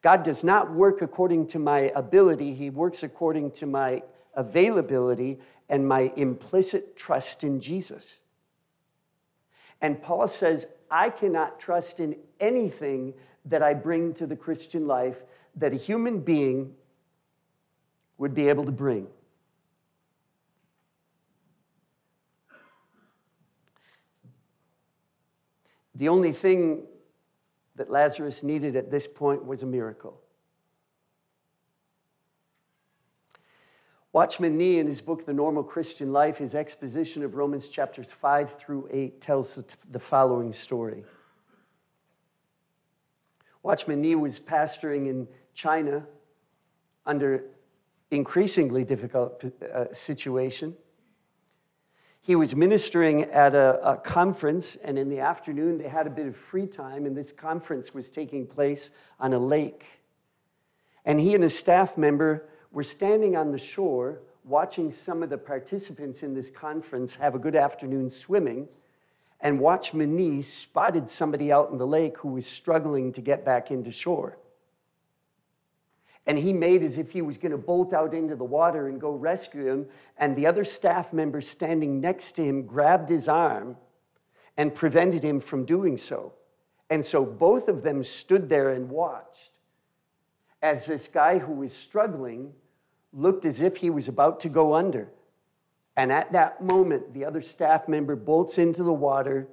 God 0.00 0.22
does 0.22 0.44
not 0.44 0.72
work 0.72 1.02
according 1.02 1.48
to 1.48 1.58
my 1.58 1.90
ability, 1.96 2.54
He 2.54 2.70
works 2.70 3.02
according 3.02 3.50
to 3.50 3.66
my 3.66 4.04
availability 4.34 5.38
and 5.68 5.86
my 5.86 6.12
implicit 6.16 6.96
trust 6.96 7.44
in 7.44 7.60
Jesus. 7.60 8.20
And 9.80 10.00
Paul 10.00 10.28
says, 10.28 10.66
I 10.90 11.10
cannot 11.10 11.58
trust 11.58 11.98
in 12.00 12.16
anything 12.38 13.14
that 13.46 13.62
I 13.62 13.74
bring 13.74 14.14
to 14.14 14.26
the 14.26 14.36
Christian 14.36 14.86
life 14.86 15.22
that 15.56 15.72
a 15.72 15.76
human 15.76 16.20
being 16.20 16.74
would 18.18 18.34
be 18.34 18.48
able 18.48 18.64
to 18.64 18.72
bring. 18.72 19.08
The 25.94 26.08
only 26.08 26.32
thing 26.32 26.86
that 27.74 27.90
Lazarus 27.90 28.42
needed 28.42 28.76
at 28.76 28.90
this 28.90 29.06
point 29.06 29.44
was 29.44 29.62
a 29.62 29.66
miracle. 29.66 30.21
Watchman 34.12 34.58
Nee, 34.58 34.78
in 34.78 34.86
his 34.86 35.00
book, 35.00 35.24
The 35.24 35.32
Normal 35.32 35.64
Christian 35.64 36.12
Life, 36.12 36.36
his 36.36 36.54
exposition 36.54 37.24
of 37.24 37.34
Romans 37.34 37.68
chapters 37.68 38.12
5 38.12 38.58
through 38.58 38.88
8 38.92 39.22
tells 39.22 39.56
the 39.90 39.98
following 39.98 40.52
story. 40.52 41.04
Watchman 43.62 44.02
Nee 44.02 44.16
was 44.16 44.38
pastoring 44.38 45.08
in 45.08 45.28
China 45.54 46.06
under 47.06 47.44
increasingly 48.10 48.84
difficult 48.84 49.42
uh, 49.62 49.86
situation. 49.94 50.76
He 52.20 52.36
was 52.36 52.54
ministering 52.54 53.24
at 53.24 53.54
a, 53.54 53.92
a 53.92 53.96
conference, 53.96 54.76
and 54.76 54.98
in 54.98 55.08
the 55.08 55.20
afternoon, 55.20 55.78
they 55.78 55.88
had 55.88 56.06
a 56.06 56.10
bit 56.10 56.26
of 56.26 56.36
free 56.36 56.66
time, 56.66 57.06
and 57.06 57.16
this 57.16 57.32
conference 57.32 57.94
was 57.94 58.10
taking 58.10 58.46
place 58.46 58.90
on 59.18 59.32
a 59.32 59.38
lake. 59.38 59.86
And 61.06 61.18
he 61.18 61.34
and 61.34 61.42
a 61.42 61.48
staff 61.48 61.96
member 61.96 62.46
were 62.72 62.82
standing 62.82 63.36
on 63.36 63.52
the 63.52 63.58
shore 63.58 64.20
watching 64.44 64.90
some 64.90 65.22
of 65.22 65.30
the 65.30 65.38
participants 65.38 66.22
in 66.22 66.34
this 66.34 66.50
conference 66.50 67.16
have 67.16 67.34
a 67.34 67.38
good 67.38 67.54
afternoon 67.54 68.10
swimming. 68.10 68.68
And 69.40 69.60
Watchman 69.60 70.16
Nee 70.16 70.42
spotted 70.42 71.08
somebody 71.10 71.52
out 71.52 71.70
in 71.70 71.78
the 71.78 71.86
lake 71.86 72.18
who 72.18 72.28
was 72.28 72.46
struggling 72.46 73.12
to 73.12 73.20
get 73.20 73.44
back 73.44 73.70
into 73.70 73.90
shore. 73.90 74.38
And 76.26 76.38
he 76.38 76.52
made 76.52 76.84
as 76.84 76.98
if 76.98 77.10
he 77.10 77.22
was 77.22 77.36
going 77.36 77.50
to 77.50 77.58
bolt 77.58 77.92
out 77.92 78.14
into 78.14 78.36
the 78.36 78.44
water 78.44 78.88
and 78.88 79.00
go 79.00 79.10
rescue 79.10 79.66
him. 79.66 79.86
And 80.16 80.36
the 80.36 80.46
other 80.46 80.62
staff 80.62 81.12
member 81.12 81.40
standing 81.40 82.00
next 82.00 82.32
to 82.32 82.44
him 82.44 82.62
grabbed 82.62 83.08
his 83.08 83.28
arm 83.28 83.76
and 84.56 84.72
prevented 84.72 85.24
him 85.24 85.40
from 85.40 85.64
doing 85.64 85.96
so. 85.96 86.32
And 86.88 87.04
so 87.04 87.24
both 87.24 87.68
of 87.68 87.82
them 87.82 88.04
stood 88.04 88.48
there 88.48 88.70
and 88.70 88.88
watched 88.88 89.50
as 90.60 90.86
this 90.86 91.08
guy 91.08 91.38
who 91.38 91.52
was 91.52 91.72
struggling 91.72 92.52
looked 93.12 93.44
as 93.44 93.60
if 93.60 93.78
he 93.78 93.90
was 93.90 94.08
about 94.08 94.40
to 94.40 94.48
go 94.48 94.74
under. 94.74 95.08
And 95.96 96.10
at 96.10 96.32
that 96.32 96.62
moment, 96.62 97.12
the 97.12 97.24
other 97.24 97.40
staff 97.40 97.86
member 97.86 98.16
bolts 98.16 98.58
into 98.58 98.82
the 98.82 98.92
water, 98.92 99.48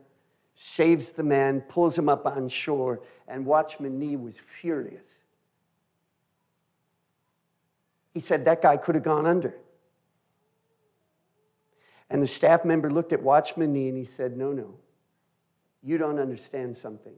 saves 0.56 1.12
the 1.12 1.24
man, 1.24 1.62
pulls 1.62 1.98
him 1.98 2.08
up 2.08 2.26
on 2.26 2.48
shore, 2.48 3.02
and 3.28 3.45
Watchman 3.45 4.00
Nee 4.00 4.15
was 4.15 4.39
furious. 4.39 5.08
He 8.13 8.19
said 8.19 8.45
that 8.45 8.62
guy 8.62 8.78
could 8.78 8.95
have 8.95 9.04
gone 9.04 9.26
under. 9.26 9.56
And 12.10 12.24
the 12.24 12.28
staff 12.28 12.65
member 12.65 12.89
looked 12.89 13.13
at 13.13 13.22
Watchman 13.22 13.72
Nee 13.72 13.89
and 13.89 13.98
he 13.98 14.06
said, 14.06 14.36
No, 14.36 14.52
no, 14.52 14.76
you 15.84 15.98
don't 15.98 16.19
understand 16.19 16.76
something. 16.76 17.13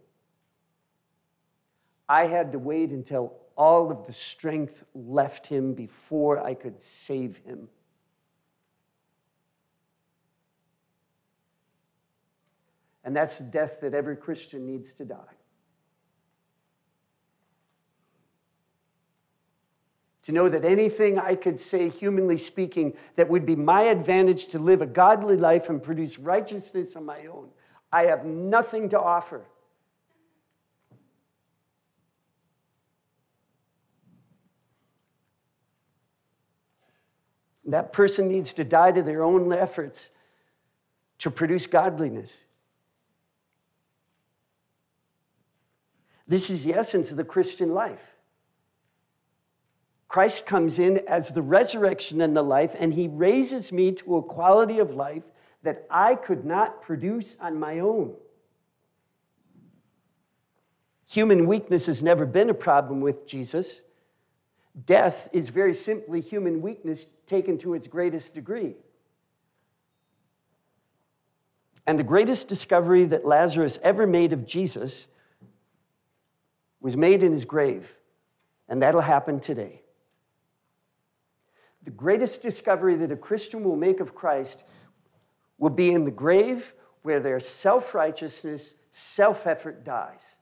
I 2.09 2.25
had 2.25 2.51
to 2.51 2.59
wait 2.59 2.91
until 2.91 3.33
all 3.61 3.91
of 3.91 4.07
the 4.07 4.11
strength 4.11 4.83
left 4.95 5.45
him 5.45 5.75
before 5.75 6.43
I 6.43 6.55
could 6.55 6.81
save 6.81 7.37
him. 7.45 7.69
And 13.03 13.15
that's 13.15 13.37
the 13.37 13.43
death 13.43 13.81
that 13.81 13.93
every 13.93 14.15
Christian 14.15 14.65
needs 14.65 14.93
to 14.93 15.05
die. 15.05 15.35
To 20.23 20.31
know 20.31 20.49
that 20.49 20.65
anything 20.65 21.19
I 21.19 21.35
could 21.35 21.59
say, 21.59 21.87
humanly 21.87 22.39
speaking, 22.39 22.93
that 23.15 23.29
would 23.29 23.45
be 23.45 23.55
my 23.55 23.83
advantage 23.83 24.47
to 24.47 24.57
live 24.57 24.81
a 24.81 24.87
godly 24.87 25.37
life 25.37 25.69
and 25.69 25.83
produce 25.83 26.17
righteousness 26.17 26.95
on 26.95 27.05
my 27.05 27.27
own, 27.27 27.49
I 27.91 28.05
have 28.05 28.25
nothing 28.25 28.89
to 28.89 28.99
offer. 28.99 29.45
That 37.71 37.93
person 37.93 38.27
needs 38.27 38.51
to 38.53 38.65
die 38.65 38.91
to 38.91 39.01
their 39.01 39.23
own 39.23 39.51
efforts 39.53 40.09
to 41.19 41.31
produce 41.31 41.67
godliness. 41.67 42.43
This 46.27 46.49
is 46.49 46.65
the 46.65 46.73
essence 46.73 47.11
of 47.11 47.17
the 47.17 47.23
Christian 47.23 47.73
life. 47.73 48.15
Christ 50.09 50.45
comes 50.45 50.79
in 50.79 50.99
as 51.07 51.31
the 51.31 51.41
resurrection 51.41 52.19
and 52.19 52.35
the 52.35 52.43
life, 52.43 52.75
and 52.77 52.93
he 52.93 53.07
raises 53.07 53.71
me 53.71 53.93
to 53.93 54.17
a 54.17 54.23
quality 54.23 54.79
of 54.79 54.91
life 54.91 55.31
that 55.63 55.87
I 55.89 56.15
could 56.15 56.43
not 56.43 56.81
produce 56.81 57.37
on 57.39 57.57
my 57.57 57.79
own. 57.79 58.15
Human 61.09 61.45
weakness 61.45 61.85
has 61.85 62.03
never 62.03 62.25
been 62.25 62.49
a 62.49 62.53
problem 62.53 62.99
with 62.99 63.25
Jesus. 63.25 63.81
Death 64.85 65.27
is 65.33 65.49
very 65.49 65.73
simply 65.73 66.21
human 66.21 66.61
weakness 66.61 67.07
taken 67.25 67.57
to 67.59 67.73
its 67.73 67.87
greatest 67.87 68.33
degree. 68.33 68.75
And 71.85 71.99
the 71.99 72.03
greatest 72.03 72.47
discovery 72.47 73.05
that 73.05 73.25
Lazarus 73.25 73.79
ever 73.83 74.07
made 74.07 74.33
of 74.33 74.45
Jesus 74.45 75.07
was 76.79 76.95
made 76.95 77.21
in 77.21 77.31
his 77.31 77.45
grave, 77.45 77.95
and 78.69 78.81
that'll 78.81 79.01
happen 79.01 79.39
today. 79.39 79.81
The 81.83 81.91
greatest 81.91 82.41
discovery 82.41 82.95
that 82.95 83.11
a 83.11 83.15
Christian 83.15 83.63
will 83.63 83.75
make 83.75 83.99
of 83.99 84.15
Christ 84.15 84.63
will 85.57 85.69
be 85.69 85.91
in 85.91 86.05
the 86.05 86.11
grave 86.11 86.73
where 87.01 87.19
their 87.19 87.39
self 87.39 87.95
righteousness, 87.95 88.75
self 88.91 89.47
effort 89.47 89.83
dies. 89.83 90.35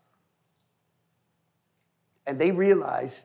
And 2.27 2.39
they 2.39 2.51
realize 2.51 3.23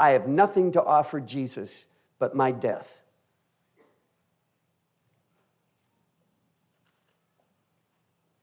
I 0.00 0.10
have 0.12 0.26
nothing 0.26 0.72
to 0.72 0.82
offer 0.82 1.20
Jesus 1.20 1.86
but 2.18 2.34
my 2.34 2.52
death. 2.52 3.02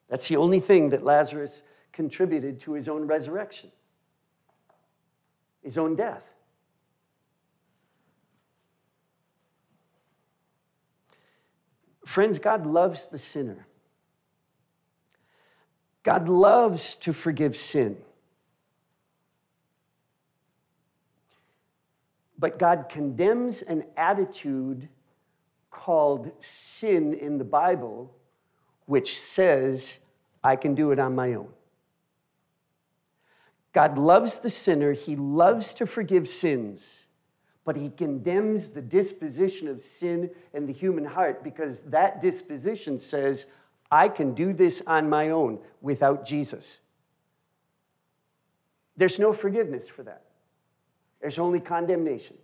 That's 0.07 0.27
the 0.27 0.37
only 0.37 0.59
thing 0.59 0.89
that 0.89 1.03
Lazarus 1.03 1.63
contributed 1.91 2.59
to 2.61 2.73
his 2.73 2.87
own 2.87 3.07
resurrection, 3.07 3.71
his 5.63 5.79
own 5.79 5.95
death. 5.95 6.31
Friends, 12.05 12.37
God 12.37 12.67
loves 12.67 13.07
the 13.07 13.17
sinner. 13.17 13.65
God 16.03 16.29
loves 16.29 16.95
to 16.97 17.13
forgive 17.13 17.55
sin. 17.55 17.97
But 22.37 22.59
God 22.59 22.87
condemns 22.89 23.61
an 23.61 23.85
attitude 23.95 24.89
called 25.71 26.31
sin 26.39 27.13
in 27.13 27.37
the 27.37 27.43
Bible 27.43 28.13
which 28.85 29.19
says 29.19 29.99
I 30.43 30.55
can 30.55 30.73
do 30.73 30.91
it 30.91 30.99
on 30.99 31.13
my 31.13 31.33
own. 31.33 31.49
God 33.73 33.97
loves 33.97 34.39
the 34.39 34.49
sinner, 34.49 34.93
He 34.93 35.15
loves 35.15 35.73
to 35.75 35.85
forgive 35.85 36.27
sins, 36.27 37.05
but 37.63 37.75
He 37.75 37.89
condemns 37.89 38.69
the 38.69 38.81
disposition 38.81 39.67
of 39.67 39.81
sin 39.81 40.31
in 40.53 40.65
the 40.65 40.73
human 40.73 41.05
heart 41.05 41.43
because 41.43 41.81
that 41.81 42.21
disposition 42.21 42.97
says, 42.97 43.45
I 43.91 44.09
can 44.09 44.33
do 44.33 44.53
this 44.53 44.81
on 44.87 45.09
my 45.09 45.29
own 45.29 45.59
without 45.81 46.25
Jesus. 46.25 46.79
There's 48.95 49.19
no 49.19 49.31
forgiveness 49.31 49.87
for 49.87 50.03
that, 50.03 50.23
there's 51.21 51.39
only 51.39 51.59
condemnation. 51.59 52.37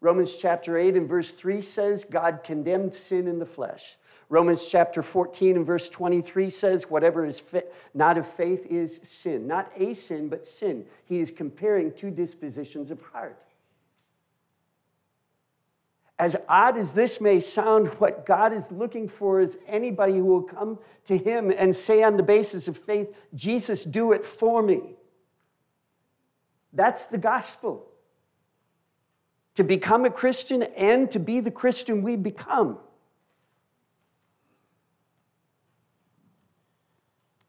Romans 0.00 0.36
chapter 0.36 0.76
8 0.76 0.96
and 0.96 1.08
verse 1.08 1.32
3 1.32 1.60
says, 1.60 2.04
God 2.04 2.40
condemned 2.42 2.94
sin 2.94 3.28
in 3.28 3.38
the 3.38 3.46
flesh. 3.46 3.96
Romans 4.28 4.68
chapter 4.68 5.02
14 5.02 5.56
and 5.56 5.66
verse 5.66 5.88
23 5.88 6.50
says, 6.50 6.90
Whatever 6.90 7.24
is 7.24 7.38
fit, 7.38 7.72
not 7.92 8.16
of 8.18 8.26
faith 8.26 8.66
is 8.66 8.98
sin. 9.02 9.46
Not 9.46 9.70
a 9.76 9.94
sin, 9.94 10.28
but 10.28 10.46
sin. 10.46 10.86
He 11.04 11.20
is 11.20 11.30
comparing 11.30 11.92
two 11.92 12.10
dispositions 12.10 12.90
of 12.90 13.00
heart. 13.02 13.38
As 16.18 16.34
odd 16.48 16.78
as 16.78 16.94
this 16.94 17.20
may 17.20 17.40
sound, 17.40 17.88
what 17.94 18.24
God 18.24 18.52
is 18.52 18.72
looking 18.72 19.06
for 19.06 19.40
is 19.40 19.58
anybody 19.66 20.14
who 20.14 20.24
will 20.24 20.42
come 20.42 20.78
to 21.04 21.18
Him 21.18 21.52
and 21.56 21.74
say, 21.74 22.02
on 22.02 22.16
the 22.16 22.22
basis 22.22 22.68
of 22.68 22.76
faith, 22.76 23.14
Jesus, 23.34 23.84
do 23.84 24.12
it 24.12 24.24
for 24.24 24.62
me. 24.62 24.94
That's 26.72 27.04
the 27.04 27.18
gospel 27.18 27.86
to 29.54 29.64
become 29.64 30.04
a 30.04 30.10
Christian 30.10 30.62
and 30.62 31.10
to 31.10 31.18
be 31.18 31.40
the 31.40 31.50
Christian 31.50 32.02
we 32.02 32.16
become. 32.16 32.78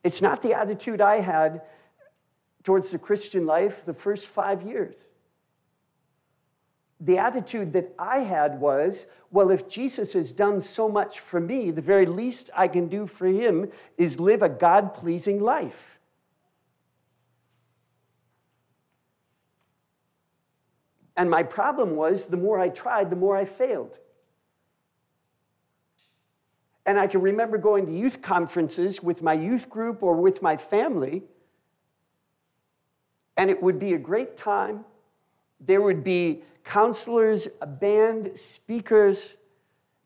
It's 0.03 0.21
not 0.21 0.41
the 0.41 0.53
attitude 0.53 0.99
I 0.99 1.21
had 1.21 1.61
towards 2.63 2.91
the 2.91 2.99
Christian 2.99 3.45
life 3.45 3.85
the 3.85 3.93
first 3.93 4.27
five 4.27 4.63
years. 4.63 5.09
The 6.99 7.17
attitude 7.17 7.73
that 7.73 7.93
I 7.97 8.19
had 8.19 8.59
was 8.59 9.07
well, 9.31 9.49
if 9.49 9.67
Jesus 9.67 10.13
has 10.13 10.31
done 10.31 10.61
so 10.61 10.87
much 10.87 11.19
for 11.19 11.39
me, 11.39 11.71
the 11.71 11.81
very 11.81 12.05
least 12.05 12.51
I 12.55 12.67
can 12.67 12.87
do 12.87 13.07
for 13.07 13.25
him 13.25 13.71
is 13.97 14.19
live 14.19 14.43
a 14.43 14.49
God 14.49 14.93
pleasing 14.93 15.41
life. 15.41 15.92
And 21.15 21.29
my 21.29 21.43
problem 21.43 21.95
was 21.95 22.27
the 22.27 22.37
more 22.37 22.59
I 22.59 22.69
tried, 22.69 23.09
the 23.09 23.15
more 23.15 23.35
I 23.37 23.45
failed. 23.45 23.99
And 26.85 26.99
I 26.99 27.07
can 27.07 27.21
remember 27.21 27.57
going 27.57 27.85
to 27.85 27.93
youth 27.93 28.21
conferences 28.21 29.01
with 29.01 29.21
my 29.21 29.33
youth 29.33 29.69
group 29.69 30.03
or 30.03 30.15
with 30.15 30.41
my 30.41 30.57
family, 30.57 31.23
and 33.37 33.49
it 33.49 33.61
would 33.63 33.79
be 33.79 33.93
a 33.93 33.97
great 33.97 34.35
time. 34.35 34.85
There 35.59 35.81
would 35.81 36.03
be 36.03 36.43
counselors, 36.63 37.47
a 37.61 37.67
band, 37.67 38.37
speakers, 38.37 39.37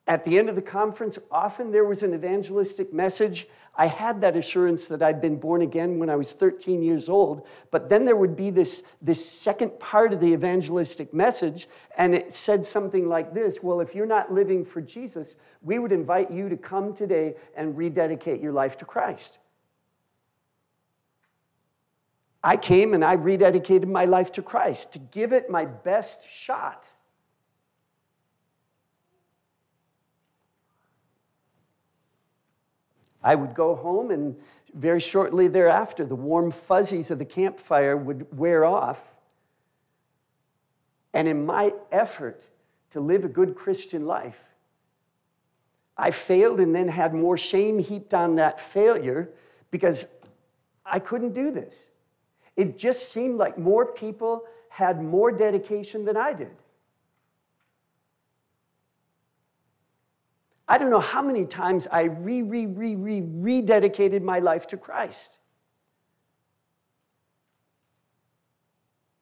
at 0.08 0.24
the 0.24 0.40
end 0.40 0.48
of 0.48 0.56
the 0.56 0.62
conference, 0.62 1.20
often 1.30 1.72
there 1.72 1.84
was 1.84 2.02
an 2.02 2.14
evangelistic 2.14 2.94
message. 2.94 3.46
I 3.76 3.88
had 3.88 4.22
that 4.22 4.38
assurance 4.38 4.88
that 4.88 5.04
I'd 5.04 5.20
been 5.20 5.38
born 5.38 5.62
again 5.62 6.00
when 6.00 6.10
I 6.10 6.16
was 6.16 6.34
13 6.34 6.82
years 6.82 7.10
old. 7.10 7.46
But 7.72 7.90
then 7.90 8.06
there 8.06 8.16
would 8.16 8.36
be 8.36 8.50
this, 8.50 8.84
this 9.02 9.24
second 9.24 9.80
part 9.80 10.14
of 10.14 10.22
the 10.22 10.32
evangelistic 10.32 11.14
message, 11.14 11.68
and 11.98 12.16
it 12.16 12.34
said 12.34 12.66
something 12.66 13.10
like 13.10 13.34
this 13.34 13.62
Well, 13.62 13.82
if 13.82 13.94
you're 13.94 14.06
not 14.06 14.32
living 14.32 14.64
for 14.64 14.82
Jesus, 14.82 15.36
we 15.62 15.78
would 15.78 15.92
invite 15.92 16.32
you 16.32 16.48
to 16.48 16.56
come 16.56 16.94
today 16.94 17.36
and 17.56 17.78
rededicate 17.78 18.40
your 18.40 18.54
life 18.54 18.78
to 18.78 18.86
Christ. 18.86 19.40
I 22.42 22.56
came 22.56 22.94
and 22.94 23.04
I 23.04 23.18
rededicated 23.18 23.88
my 23.88 24.06
life 24.06 24.32
to 24.34 24.42
Christ 24.42 24.94
to 24.94 25.00
give 25.00 25.34
it 25.34 25.50
my 25.50 25.66
best 25.66 26.30
shot. 26.30 26.86
I 33.28 33.36
would 33.36 33.54
go 33.54 33.76
home, 33.76 34.10
and 34.10 34.38
very 34.74 35.02
shortly 35.02 35.50
thereafter, 35.50 36.06
the 36.06 36.16
warm 36.16 36.50
fuzzies 36.50 37.12
of 37.12 37.20
the 37.20 37.26
campfire 37.26 37.98
would 37.98 38.38
wear 38.38 38.64
off. 38.64 39.14
And 41.14 41.28
in 41.28 41.46
my 41.46 41.74
effort 41.92 42.48
to 42.92 43.02
live 43.02 43.26
a 43.26 43.28
good 43.28 43.54
Christian 43.54 44.06
life, 44.06 44.42
I 45.98 46.12
failed 46.12 46.62
and 46.62 46.74
then 46.74 46.88
had 46.88 47.14
more 47.14 47.36
shame 47.38 47.80
heaped 47.80 48.14
on 48.14 48.36
that 48.36 48.62
failure 48.62 49.30
because 49.72 50.06
I 50.86 51.00
couldn't 51.00 51.34
do 51.34 51.52
this. 51.52 51.88
It 52.56 52.78
just 52.78 53.10
seemed 53.10 53.38
like 53.38 53.58
more 53.58 53.88
people 53.88 54.44
had 54.70 55.04
more 55.04 55.34
dedication 55.34 56.06
than 56.06 56.16
I 56.16 56.32
did. 56.32 56.56
I 60.68 60.78
don't 60.78 60.90
know 60.90 61.00
how 61.00 61.22
many 61.22 61.46
times 61.46 61.88
I 61.92 62.04
re, 62.04 62.42
re, 62.42 62.66
re, 62.66 62.96
re, 62.96 63.22
rededicated 63.22 64.22
my 64.22 64.40
life 64.40 64.68
to 64.68 64.78
Christ. 64.78 65.38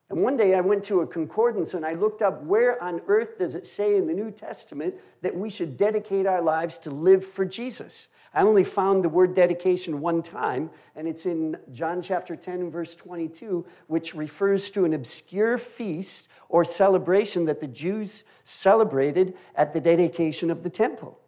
And 0.10 0.22
one 0.22 0.38
day 0.38 0.56
I 0.56 0.62
went 0.62 0.84
to 0.86 1.02
a 1.02 1.08
concordance 1.08 1.74
and 1.74 1.86
I 1.86 1.94
looked 1.94 2.22
up 2.22 2.44
where 2.44 2.82
on 2.82 3.02
earth 3.08 3.40
does 3.40 3.56
it 3.56 3.66
say 3.66 3.96
in 3.98 4.08
the 4.08 4.14
New 4.14 4.32
Testament 4.32 4.96
that 5.22 5.36
we 5.36 5.50
should 5.50 5.78
dedicate 5.78 6.26
our 6.26 6.42
lives 6.42 6.78
to 6.80 6.92
live 6.92 7.26
for 7.26 7.44
Jesus. 7.44 8.08
I 8.34 8.42
only 8.42 8.64
found 8.64 9.04
the 9.04 9.10
word 9.10 9.34
dedication 9.34 10.02
one 10.02 10.22
time, 10.22 10.70
and 10.96 11.08
it's 11.08 11.26
in 11.26 11.58
John 11.72 12.02
chapter 12.02 12.36
10 12.36 12.60
and 12.60 12.72
verse 12.72 12.96
22, 12.96 13.66
which 13.88 14.14
refers 14.14 14.70
to 14.72 14.86
an 14.86 14.94
obscure 14.94 15.58
feast 15.58 16.28
or 16.50 16.66
celebration 16.66 17.46
that 17.46 17.60
the 17.60 17.68
Jews 17.68 18.24
celebrated 18.44 19.36
at 19.56 19.74
the 19.74 19.80
dedication 19.80 20.52
of 20.52 20.64
the 20.64 20.70
temple. 20.70 21.20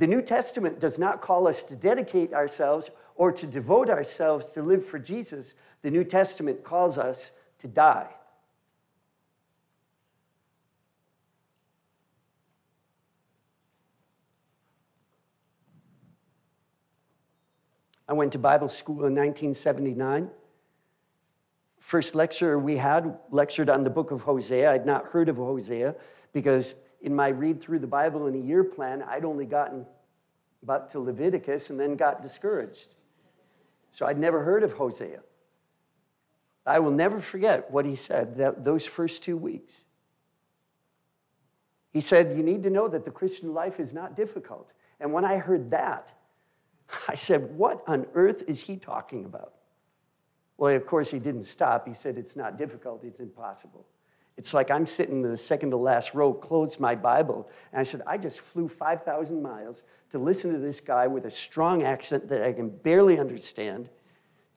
The 0.00 0.06
New 0.06 0.22
Testament 0.22 0.80
does 0.80 0.98
not 0.98 1.20
call 1.20 1.46
us 1.46 1.62
to 1.64 1.76
dedicate 1.76 2.32
ourselves 2.32 2.90
or 3.16 3.30
to 3.32 3.46
devote 3.46 3.90
ourselves 3.90 4.50
to 4.52 4.62
live 4.62 4.82
for 4.82 4.98
Jesus. 4.98 5.54
The 5.82 5.90
New 5.90 6.04
Testament 6.04 6.64
calls 6.64 6.96
us 6.96 7.32
to 7.58 7.68
die. 7.68 8.08
I 18.08 18.14
went 18.14 18.32
to 18.32 18.38
Bible 18.38 18.70
school 18.70 19.04
in 19.04 19.14
1979. 19.14 20.30
First 21.78 22.14
lecture 22.14 22.58
we 22.58 22.78
had 22.78 23.18
lectured 23.30 23.68
on 23.68 23.84
the 23.84 23.90
book 23.90 24.12
of 24.12 24.22
Hosea. 24.22 24.72
I'd 24.72 24.86
not 24.86 25.08
heard 25.08 25.28
of 25.28 25.36
Hosea 25.36 25.94
because 26.32 26.74
in 27.00 27.14
my 27.14 27.28
read 27.28 27.60
through 27.60 27.78
the 27.78 27.86
Bible 27.86 28.26
in 28.26 28.34
a 28.34 28.44
year 28.44 28.64
plan, 28.64 29.02
I'd 29.02 29.24
only 29.24 29.46
gotten 29.46 29.86
about 30.62 30.90
to 30.90 31.00
Leviticus 31.00 31.70
and 31.70 31.80
then 31.80 31.96
got 31.96 32.22
discouraged. 32.22 32.96
So 33.92 34.06
I'd 34.06 34.18
never 34.18 34.42
heard 34.42 34.62
of 34.62 34.74
Hosea. 34.74 35.20
I 36.66 36.78
will 36.78 36.90
never 36.90 37.20
forget 37.20 37.70
what 37.70 37.86
he 37.86 37.94
said 37.94 38.36
that, 38.36 38.64
those 38.64 38.86
first 38.86 39.22
two 39.22 39.36
weeks. 39.36 39.84
He 41.92 42.00
said, 42.00 42.36
You 42.36 42.42
need 42.42 42.62
to 42.64 42.70
know 42.70 42.86
that 42.88 43.04
the 43.04 43.10
Christian 43.10 43.54
life 43.54 43.80
is 43.80 43.92
not 43.94 44.14
difficult. 44.14 44.72
And 45.00 45.12
when 45.12 45.24
I 45.24 45.38
heard 45.38 45.70
that, 45.70 46.12
I 47.08 47.14
said, 47.14 47.56
What 47.56 47.82
on 47.86 48.06
earth 48.14 48.44
is 48.46 48.60
he 48.60 48.76
talking 48.76 49.24
about? 49.24 49.54
Well, 50.58 50.76
of 50.76 50.84
course, 50.86 51.10
he 51.10 51.18
didn't 51.18 51.44
stop. 51.44 51.88
He 51.88 51.94
said, 51.94 52.18
It's 52.18 52.36
not 52.36 52.58
difficult, 52.58 53.02
it's 53.04 53.20
impossible. 53.20 53.86
It's 54.36 54.54
like 54.54 54.70
I'm 54.70 54.86
sitting 54.86 55.22
in 55.22 55.30
the 55.30 55.36
second 55.36 55.70
to 55.70 55.76
last 55.76 56.14
row, 56.14 56.32
closed 56.32 56.80
my 56.80 56.94
Bible, 56.94 57.48
and 57.72 57.80
I 57.80 57.82
said, 57.82 58.02
I 58.06 58.16
just 58.16 58.40
flew 58.40 58.68
5,000 58.68 59.42
miles 59.42 59.82
to 60.10 60.18
listen 60.18 60.52
to 60.52 60.58
this 60.58 60.80
guy 60.80 61.06
with 61.06 61.26
a 61.26 61.30
strong 61.30 61.82
accent 61.82 62.28
that 62.28 62.42
I 62.42 62.52
can 62.52 62.70
barely 62.70 63.18
understand 63.18 63.88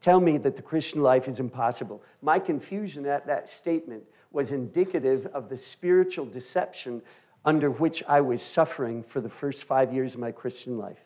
tell 0.03 0.19
me 0.19 0.37
that 0.37 0.57
the 0.57 0.61
Christian 0.61 1.01
life 1.01 1.29
is 1.29 1.39
impossible. 1.39 2.03
My 2.21 2.37
confusion 2.37 3.05
at 3.05 3.25
that 3.27 3.47
statement 3.47 4.03
was 4.31 4.51
indicative 4.51 5.27
of 5.27 5.47
the 5.47 5.55
spiritual 5.55 6.25
deception 6.25 7.01
under 7.45 7.71
which 7.71 8.03
I 8.07 8.19
was 8.19 8.41
suffering 8.41 9.01
for 9.01 9.21
the 9.21 9.29
first 9.29 9.63
five 9.63 9.93
years 9.93 10.13
of 10.13 10.19
my 10.19 10.31
Christian 10.31 10.77
life. 10.77 11.03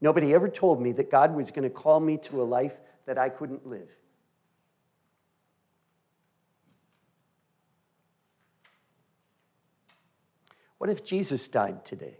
Nobody 0.00 0.32
ever 0.32 0.48
told 0.48 0.80
me 0.80 0.92
that 0.92 1.10
God 1.10 1.34
was 1.34 1.50
going 1.50 1.64
to 1.64 1.70
call 1.70 2.00
me 2.00 2.16
to 2.18 2.40
a 2.40 2.44
life 2.44 2.78
that 3.04 3.18
I 3.18 3.28
couldn't 3.28 3.66
live. 3.66 3.90
What 10.80 10.88
if 10.88 11.04
Jesus 11.04 11.46
died 11.46 11.84
today? 11.84 12.16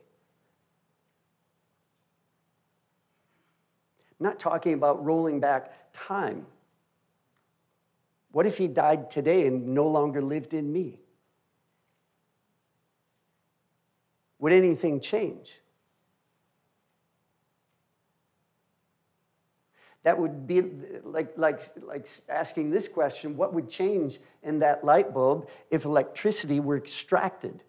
I'm 4.20 4.24
not 4.26 4.38
talking 4.38 4.74
about 4.74 5.02
rolling 5.02 5.40
back 5.40 5.72
time. 5.94 6.44
What 8.32 8.44
if 8.44 8.58
he 8.58 8.68
died 8.68 9.08
today 9.08 9.46
and 9.46 9.68
no 9.68 9.88
longer 9.88 10.20
lived 10.20 10.52
in 10.52 10.70
me? 10.70 11.00
Would 14.40 14.52
anything 14.52 15.00
change? 15.00 15.61
That 20.02 20.18
would 20.18 20.46
be 20.46 20.61
like, 21.02 21.32
like, 21.38 21.62
like 21.80 22.06
asking 22.28 22.72
this 22.72 22.88
question 22.88 23.38
what 23.38 23.54
would 23.54 23.70
change 23.70 24.18
in 24.42 24.58
that 24.58 24.84
light 24.84 25.14
bulb 25.14 25.48
if 25.70 25.86
electricity 25.86 26.61
were 26.61 26.76
extracted? 26.76 27.64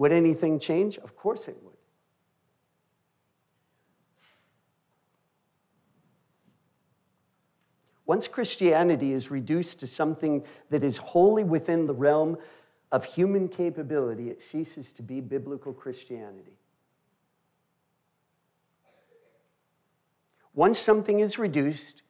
Would 0.00 0.12
anything 0.12 0.58
change? 0.58 0.96
Of 0.96 1.14
course 1.14 1.46
it 1.46 1.58
would. 1.62 1.76
Once 8.06 8.26
Christianity 8.26 9.12
is 9.12 9.30
reduced 9.30 9.78
to 9.80 9.86
something 9.86 10.42
that 10.70 10.82
is 10.82 10.96
wholly 10.96 11.44
within 11.44 11.84
the 11.84 11.92
realm 11.92 12.38
of 12.90 13.04
human 13.04 13.46
capability, 13.46 14.30
it 14.30 14.40
ceases 14.40 14.90
to 14.92 15.02
be 15.02 15.20
biblical 15.20 15.74
Christianity. 15.74 16.56
Once 20.54 20.78
something 20.78 21.20
is 21.20 21.38
reduced 21.38 22.04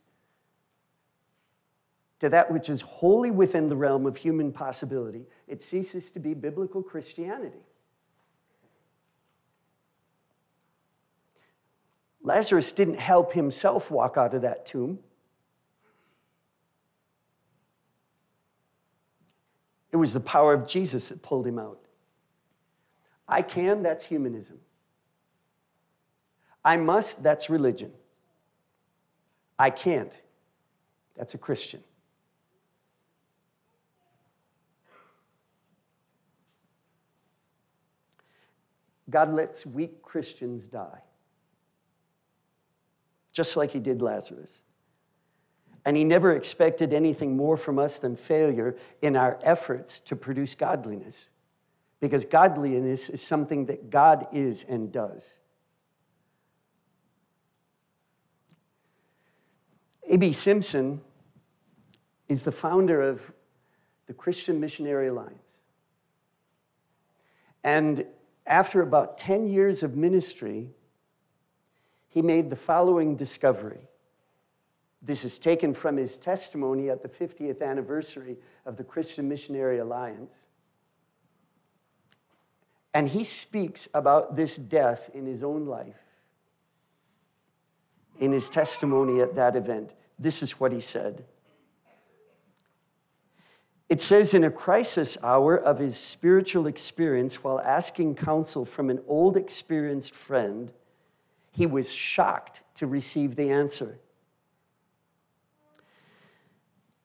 to 2.20 2.28
that 2.28 2.52
which 2.52 2.68
is 2.68 2.82
wholly 2.82 3.32
within 3.32 3.68
the 3.68 3.74
realm 3.74 4.06
of 4.06 4.16
human 4.16 4.52
possibility, 4.52 5.26
it 5.48 5.60
ceases 5.60 6.12
to 6.12 6.20
be 6.20 6.34
biblical 6.34 6.84
Christianity. 6.84 7.64
Lazarus 12.30 12.70
didn't 12.70 13.00
help 13.00 13.32
himself 13.32 13.90
walk 13.90 14.16
out 14.16 14.34
of 14.34 14.42
that 14.42 14.64
tomb. 14.64 15.00
It 19.90 19.96
was 19.96 20.14
the 20.14 20.20
power 20.20 20.54
of 20.54 20.64
Jesus 20.64 21.08
that 21.08 21.22
pulled 21.22 21.44
him 21.44 21.58
out. 21.58 21.80
I 23.26 23.42
can, 23.42 23.82
that's 23.82 24.04
humanism. 24.06 24.60
I 26.64 26.76
must, 26.76 27.20
that's 27.20 27.50
religion. 27.50 27.90
I 29.58 29.70
can't. 29.70 30.16
That's 31.16 31.34
a 31.34 31.38
Christian. 31.38 31.82
God 39.10 39.34
lets 39.34 39.66
weak 39.66 40.00
Christians 40.00 40.68
die, 40.68 41.02
just 43.32 43.56
like 43.56 43.70
he 43.72 43.78
did 43.78 44.02
Lazarus. 44.02 44.62
And 45.84 45.96
he 45.96 46.04
never 46.04 46.34
expected 46.34 46.92
anything 46.92 47.36
more 47.36 47.56
from 47.56 47.78
us 47.78 47.98
than 47.98 48.16
failure 48.16 48.76
in 49.00 49.16
our 49.16 49.38
efforts 49.42 49.98
to 50.00 50.16
produce 50.16 50.54
godliness, 50.54 51.30
because 52.00 52.24
godliness 52.24 53.08
is 53.08 53.22
something 53.22 53.66
that 53.66 53.90
God 53.90 54.26
is 54.32 54.64
and 54.64 54.92
does. 54.92 55.38
A.B. 60.08 60.32
Simpson 60.32 61.00
is 62.28 62.42
the 62.42 62.52
founder 62.52 63.00
of 63.00 63.32
the 64.06 64.12
Christian 64.12 64.60
Missionary 64.60 65.08
Alliance. 65.08 65.54
And 67.62 68.04
after 68.44 68.82
about 68.82 69.18
10 69.18 69.46
years 69.46 69.82
of 69.82 69.96
ministry, 69.96 70.70
he 72.10 72.20
made 72.22 72.50
the 72.50 72.56
following 72.56 73.16
discovery. 73.16 73.88
This 75.00 75.24
is 75.24 75.38
taken 75.38 75.72
from 75.72 75.96
his 75.96 76.18
testimony 76.18 76.90
at 76.90 77.02
the 77.02 77.08
50th 77.08 77.62
anniversary 77.62 78.36
of 78.66 78.76
the 78.76 78.84
Christian 78.84 79.28
Missionary 79.28 79.78
Alliance. 79.78 80.34
And 82.92 83.08
he 83.08 83.24
speaks 83.24 83.88
about 83.94 84.36
this 84.36 84.56
death 84.56 85.08
in 85.14 85.24
his 85.24 85.42
own 85.42 85.64
life, 85.64 86.02
in 88.18 88.32
his 88.32 88.50
testimony 88.50 89.20
at 89.20 89.36
that 89.36 89.56
event. 89.56 89.94
This 90.18 90.42
is 90.42 90.58
what 90.60 90.72
he 90.72 90.80
said. 90.80 91.24
It 93.88 94.00
says, 94.00 94.34
in 94.34 94.44
a 94.44 94.50
crisis 94.50 95.16
hour 95.22 95.56
of 95.56 95.78
his 95.78 95.96
spiritual 95.96 96.66
experience, 96.66 97.42
while 97.42 97.60
asking 97.60 98.16
counsel 98.16 98.64
from 98.64 98.90
an 98.90 99.00
old 99.08 99.36
experienced 99.36 100.14
friend, 100.14 100.72
he 101.50 101.66
was 101.66 101.92
shocked 101.92 102.62
to 102.74 102.86
receive 102.86 103.36
the 103.36 103.50
answer. 103.50 103.98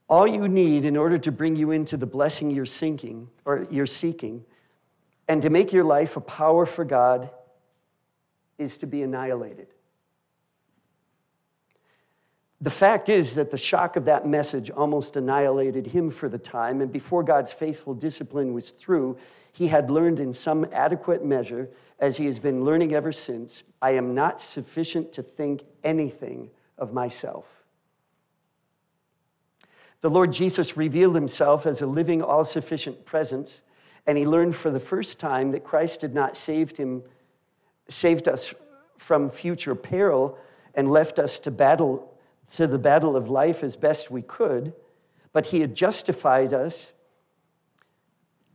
All 0.08 0.28
you 0.28 0.48
need 0.48 0.86
in 0.86 0.96
order 0.96 1.18
to 1.18 1.32
bring 1.32 1.56
you 1.56 1.72
into 1.72 1.98
the 1.98 2.06
blessing 2.06 2.52
you're 2.52 2.66
seeking 2.66 3.30
or 3.44 3.68
you're 3.72 3.88
seeking 3.88 4.46
and 5.28 5.42
to 5.42 5.50
make 5.50 5.74
your 5.74 5.84
life 5.84 6.16
a 6.16 6.22
power 6.22 6.66
for 6.66 6.86
God 6.86 7.30
is 8.58 8.78
to 8.80 8.88
be 8.88 9.02
annihilated. 9.02 9.68
The 12.62 12.70
fact 12.72 13.10
is 13.10 13.36
that 13.36 13.52
the 13.52 13.58
shock 13.58 13.96
of 13.96 14.06
that 14.06 14.28
message 14.28 14.70
almost 14.70 15.18
annihilated 15.18 15.88
him 15.88 16.10
for 16.10 16.30
the 16.30 16.38
time, 16.38 16.82
and 16.82 16.92
before 16.92 17.22
God's 17.22 17.52
faithful 17.52 17.94
discipline 17.94 18.54
was 18.54 18.70
through, 18.70 19.18
he 19.56 19.68
had 19.68 19.90
learned 19.90 20.20
in 20.20 20.34
some 20.34 20.68
adequate 20.74 21.24
measure, 21.24 21.70
as 21.98 22.18
he 22.18 22.26
has 22.26 22.40
been 22.40 22.66
learning 22.66 22.94
ever 22.94 23.14
since, 23.14 23.64
I 23.82 23.92
am 23.92 24.14
not 24.14 24.42
sufficient 24.42 25.14
to 25.14 25.24
think 25.24 25.64
anything 25.84 26.50
of 26.78 26.92
myself. 26.92 27.64
The 30.02 30.10
Lord 30.10 30.34
Jesus 30.34 30.76
revealed 30.76 31.16
himself 31.16 31.66
as 31.66 31.82
a 31.82 31.88
living, 31.88 32.22
all 32.22 32.44
sufficient 32.44 33.06
presence, 33.06 33.62
and 34.06 34.18
he 34.18 34.28
learned 34.28 34.56
for 34.56 34.70
the 34.70 34.80
first 34.80 35.20
time 35.20 35.52
that 35.52 35.64
Christ 35.64 36.02
had 36.02 36.14
not 36.14 36.36
saved 36.36 36.76
him, 36.76 37.04
saved 37.88 38.28
us 38.28 38.54
from 38.98 39.30
future 39.30 39.74
peril 39.74 40.38
and 40.74 40.92
left 40.92 41.18
us 41.18 41.40
to 41.40 41.52
battle 41.52 42.12
to 42.52 42.68
the 42.68 42.78
battle 42.78 43.16
of 43.16 43.30
life 43.30 43.64
as 43.64 43.76
best 43.76 44.12
we 44.12 44.22
could, 44.22 44.74
but 45.34 45.48
He 45.48 45.62
had 45.62 45.76
justified 45.76 46.54
us 46.54 46.94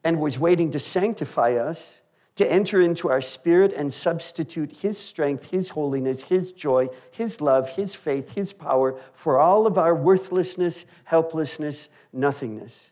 and 0.04 0.20
was 0.20 0.38
waiting 0.38 0.70
to 0.70 0.78
sanctify 0.78 1.54
us, 1.54 2.00
to 2.36 2.50
enter 2.50 2.80
into 2.80 3.10
our 3.10 3.20
spirit 3.20 3.72
and 3.72 3.92
substitute 3.92 4.72
His 4.78 4.98
strength, 4.98 5.50
His 5.50 5.70
holiness, 5.70 6.24
His 6.24 6.52
joy, 6.52 6.88
His 7.10 7.40
love, 7.40 7.76
His 7.76 7.94
faith, 7.94 8.34
His 8.34 8.52
power 8.52 8.98
for 9.12 9.38
all 9.38 9.66
of 9.66 9.76
our 9.76 9.94
worthlessness, 9.94 10.86
helplessness, 11.04 11.88
nothingness. 12.12 12.90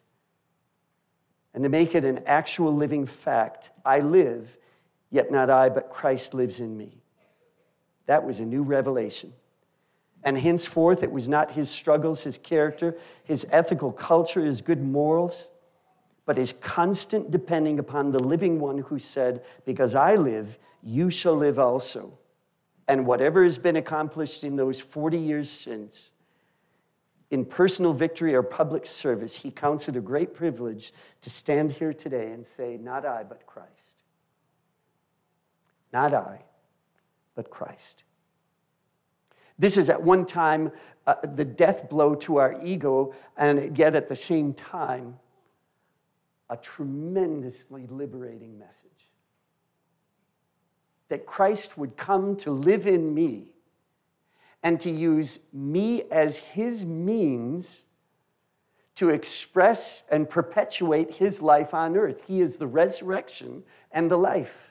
And 1.55 1.63
to 1.65 1.71
make 1.71 1.95
it 1.95 2.05
an 2.05 2.21
actual 2.27 2.75
living 2.75 3.07
fact 3.07 3.71
I 3.85 4.01
live, 4.01 4.57
yet 5.11 5.31
not 5.31 5.51
I, 5.51 5.71
but 5.71 5.89
Christ 5.89 6.35
lives 6.35 6.61
in 6.61 6.77
me. 6.77 7.01
That 8.07 8.25
was 8.25 8.41
a 8.41 8.45
new 8.45 8.63
revelation. 8.63 9.33
And 10.25 10.37
henceforth, 10.37 11.03
it 11.03 11.13
was 11.13 11.29
not 11.29 11.53
his 11.53 11.71
struggles, 11.71 12.25
his 12.25 12.39
character, 12.39 12.97
his 13.25 13.47
ethical 13.51 13.93
culture, 13.93 14.45
his 14.45 14.61
good 14.61 14.83
morals, 14.83 15.51
but 16.29 16.37
his 16.37 16.53
constant 16.53 17.31
depending 17.31 17.79
upon 17.79 18.13
the 18.13 18.19
living 18.19 18.61
one 18.61 18.77
who 18.77 18.99
said, 18.99 19.43
Because 19.65 19.95
I 19.95 20.17
live, 20.17 20.59
you 20.83 21.09
shall 21.09 21.35
live 21.35 21.59
also. 21.59 22.19
And 22.87 23.07
whatever 23.07 23.45
has 23.45 23.57
been 23.57 23.77
accomplished 23.77 24.45
in 24.45 24.57
those 24.57 24.79
40 24.79 25.17
years 25.17 25.49
since, 25.49 26.11
in 27.31 27.47
personal 27.47 27.95
victory 27.95 28.35
or 28.35 28.43
public 28.43 28.85
service, 28.85 29.37
he 29.37 29.51
counts 29.51 29.89
it 29.89 29.97
a 29.97 30.03
great 30.03 30.35
privilege 30.35 30.93
to 31.23 31.31
stand 31.31 31.73
here 31.73 31.95
today 31.95 32.31
and 32.31 32.45
say, 32.45 32.77
Not 32.77 33.07
I, 33.07 33.23
but 33.23 33.47
Christ. 33.47 34.03
Not 35.95 36.13
I, 36.13 36.43
but 37.37 37.49
Christ. 37.49 38.03
This 39.59 39.79
is 39.79 39.89
at 39.89 40.03
one 40.03 40.27
time 40.27 40.73
uh, 41.07 41.15
the 41.25 41.47
death 41.47 41.89
blow 41.89 42.15
to 42.17 42.37
our 42.37 42.63
ego, 42.63 43.15
and 43.39 43.79
yet 43.79 43.97
at 43.97 44.11
the 44.11 44.17
same 44.17 44.53
time, 44.53 45.17
a 46.51 46.57
tremendously 46.57 47.87
liberating 47.87 48.59
message. 48.59 49.11
That 51.09 51.27
Christ 51.27 51.79
would 51.79 51.97
come 51.97 52.37
to 52.37 52.51
live 52.51 52.87
in 52.87 53.15
me 53.15 53.49
and 54.63 54.81
to 54.81 54.91
use 54.91 55.39
me 55.53 56.03
as 56.11 56.39
his 56.39 56.85
means 56.85 57.85
to 58.97 59.11
express 59.11 60.03
and 60.11 60.29
perpetuate 60.29 61.15
his 61.15 61.41
life 61.41 61.73
on 61.73 61.97
earth. 61.97 62.25
He 62.27 62.41
is 62.41 62.57
the 62.57 62.67
resurrection 62.67 63.63
and 63.93 64.11
the 64.11 64.17
life. 64.19 64.68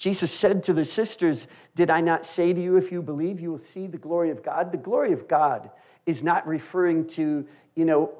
Jesus 0.00 0.32
said 0.32 0.62
to 0.64 0.72
the 0.72 0.84
sisters, 0.84 1.46
Did 1.76 1.90
I 1.90 2.00
not 2.00 2.26
say 2.26 2.52
to 2.52 2.60
you, 2.60 2.76
if 2.76 2.90
you 2.90 3.02
believe, 3.02 3.38
you 3.38 3.50
will 3.52 3.58
see 3.58 3.86
the 3.86 3.98
glory 3.98 4.30
of 4.30 4.42
God? 4.42 4.72
The 4.72 4.78
glory 4.78 5.12
of 5.12 5.28
God 5.28 5.70
is 6.06 6.24
not 6.24 6.46
referring 6.48 7.06
to, 7.08 7.46
you 7.76 7.84
know, 7.84 8.10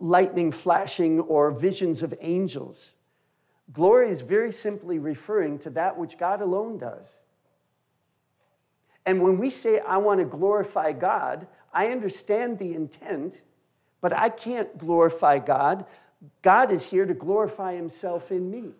lightning 0.00 0.52
flashing 0.52 1.20
or 1.20 1.50
visions 1.50 2.02
of 2.02 2.12
angels. 2.20 2.96
Glory 3.72 4.10
is 4.10 4.22
very 4.22 4.52
simply 4.52 4.98
referring 4.98 5.58
to 5.60 5.70
that 5.70 5.96
which 5.96 6.18
God 6.18 6.42
alone 6.42 6.78
does. 6.78 7.20
And 9.06 9.22
when 9.22 9.38
we 9.38 9.48
say, 9.48 9.78
I 9.78 9.98
want 9.98 10.20
to 10.20 10.26
glorify 10.26 10.92
God, 10.92 11.46
I 11.72 11.86
understand 11.86 12.58
the 12.58 12.74
intent, 12.74 13.42
but 14.00 14.12
I 14.12 14.28
can't 14.28 14.76
glorify 14.76 15.38
God 15.38 15.86
God 16.42 16.70
is 16.70 16.86
here 16.86 17.06
to 17.06 17.14
glorify 17.14 17.74
himself 17.74 18.30
in 18.30 18.50
me. 18.50 18.72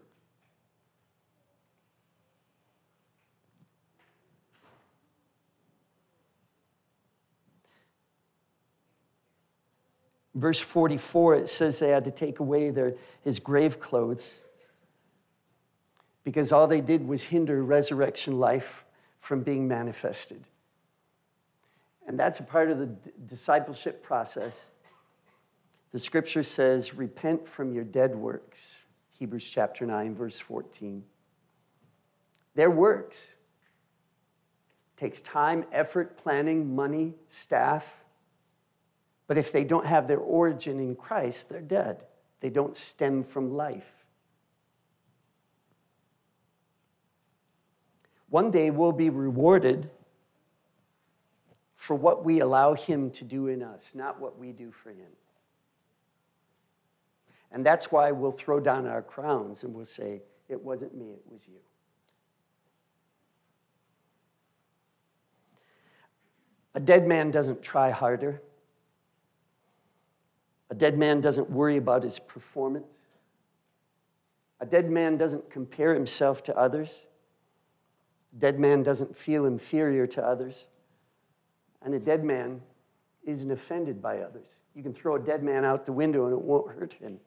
Verse 10.38 10.60
44, 10.60 11.34
it 11.34 11.48
says 11.48 11.80
they 11.80 11.88
had 11.88 12.04
to 12.04 12.12
take 12.12 12.38
away 12.38 12.70
their, 12.70 12.94
his 13.22 13.40
grave 13.40 13.80
clothes 13.80 14.40
because 16.22 16.52
all 16.52 16.68
they 16.68 16.80
did 16.80 17.08
was 17.08 17.24
hinder 17.24 17.60
resurrection 17.64 18.38
life 18.38 18.84
from 19.18 19.42
being 19.42 19.66
manifested. 19.66 20.46
And 22.06 22.16
that's 22.16 22.38
a 22.38 22.44
part 22.44 22.70
of 22.70 22.78
the 22.78 22.86
d- 22.86 23.10
discipleship 23.26 24.00
process. 24.00 24.66
The 25.90 25.98
scripture 25.98 26.44
says, 26.44 26.94
Repent 26.94 27.48
from 27.48 27.72
your 27.74 27.82
dead 27.82 28.14
works. 28.14 28.78
Hebrews 29.18 29.50
chapter 29.50 29.86
9, 29.86 30.14
verse 30.14 30.38
14. 30.38 31.02
Their 32.54 32.70
works 32.70 33.34
takes 34.96 35.20
time, 35.20 35.64
effort, 35.72 36.16
planning, 36.16 36.76
money, 36.76 37.14
staff. 37.26 38.04
But 39.28 39.38
if 39.38 39.52
they 39.52 39.62
don't 39.62 39.86
have 39.86 40.08
their 40.08 40.18
origin 40.18 40.80
in 40.80 40.96
Christ, 40.96 41.50
they're 41.50 41.60
dead. 41.60 42.06
They 42.40 42.50
don't 42.50 42.74
stem 42.74 43.22
from 43.22 43.54
life. 43.54 43.92
One 48.30 48.50
day 48.50 48.70
we'll 48.70 48.92
be 48.92 49.10
rewarded 49.10 49.90
for 51.74 51.94
what 51.94 52.24
we 52.24 52.40
allow 52.40 52.74
Him 52.74 53.10
to 53.12 53.24
do 53.24 53.46
in 53.46 53.62
us, 53.62 53.94
not 53.94 54.18
what 54.18 54.38
we 54.38 54.52
do 54.52 54.72
for 54.72 54.90
Him. 54.90 55.12
And 57.52 57.64
that's 57.64 57.92
why 57.92 58.10
we'll 58.12 58.32
throw 58.32 58.60
down 58.60 58.86
our 58.86 59.02
crowns 59.02 59.62
and 59.62 59.74
we'll 59.74 59.84
say, 59.84 60.22
It 60.48 60.62
wasn't 60.62 60.96
me, 60.96 61.10
it 61.12 61.22
was 61.30 61.46
you. 61.46 61.60
A 66.74 66.80
dead 66.80 67.06
man 67.06 67.30
doesn't 67.30 67.62
try 67.62 67.90
harder. 67.90 68.42
A 70.70 70.74
dead 70.74 70.98
man 70.98 71.20
doesn't 71.20 71.50
worry 71.50 71.76
about 71.76 72.02
his 72.02 72.18
performance. 72.18 72.94
A 74.60 74.66
dead 74.66 74.90
man 74.90 75.16
doesn't 75.16 75.50
compare 75.50 75.94
himself 75.94 76.42
to 76.44 76.56
others. 76.56 77.06
A 78.36 78.40
dead 78.40 78.58
man 78.58 78.82
doesn't 78.82 79.16
feel 79.16 79.46
inferior 79.46 80.06
to 80.08 80.24
others. 80.24 80.66
And 81.80 81.94
a 81.94 81.98
dead 81.98 82.24
man 82.24 82.60
isn't 83.24 83.50
offended 83.50 84.02
by 84.02 84.18
others. 84.18 84.58
You 84.74 84.82
can 84.82 84.92
throw 84.92 85.16
a 85.16 85.20
dead 85.20 85.42
man 85.42 85.64
out 85.64 85.86
the 85.86 85.92
window 85.92 86.24
and 86.24 86.32
it 86.32 86.40
won't 86.40 86.72
hurt 86.72 86.94
him. 86.94 87.20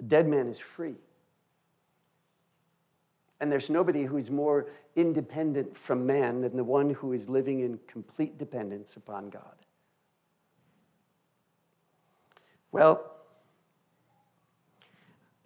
A 0.00 0.02
dead 0.02 0.26
man 0.26 0.48
is 0.48 0.58
free. 0.58 0.96
And 3.42 3.50
there's 3.50 3.68
nobody 3.68 4.04
who's 4.04 4.30
more 4.30 4.68
independent 4.94 5.76
from 5.76 6.06
man 6.06 6.42
than 6.42 6.56
the 6.56 6.62
one 6.62 6.90
who 6.90 7.12
is 7.12 7.28
living 7.28 7.58
in 7.58 7.80
complete 7.88 8.38
dependence 8.38 8.94
upon 8.94 9.30
God. 9.30 9.56
Well, 12.70 13.04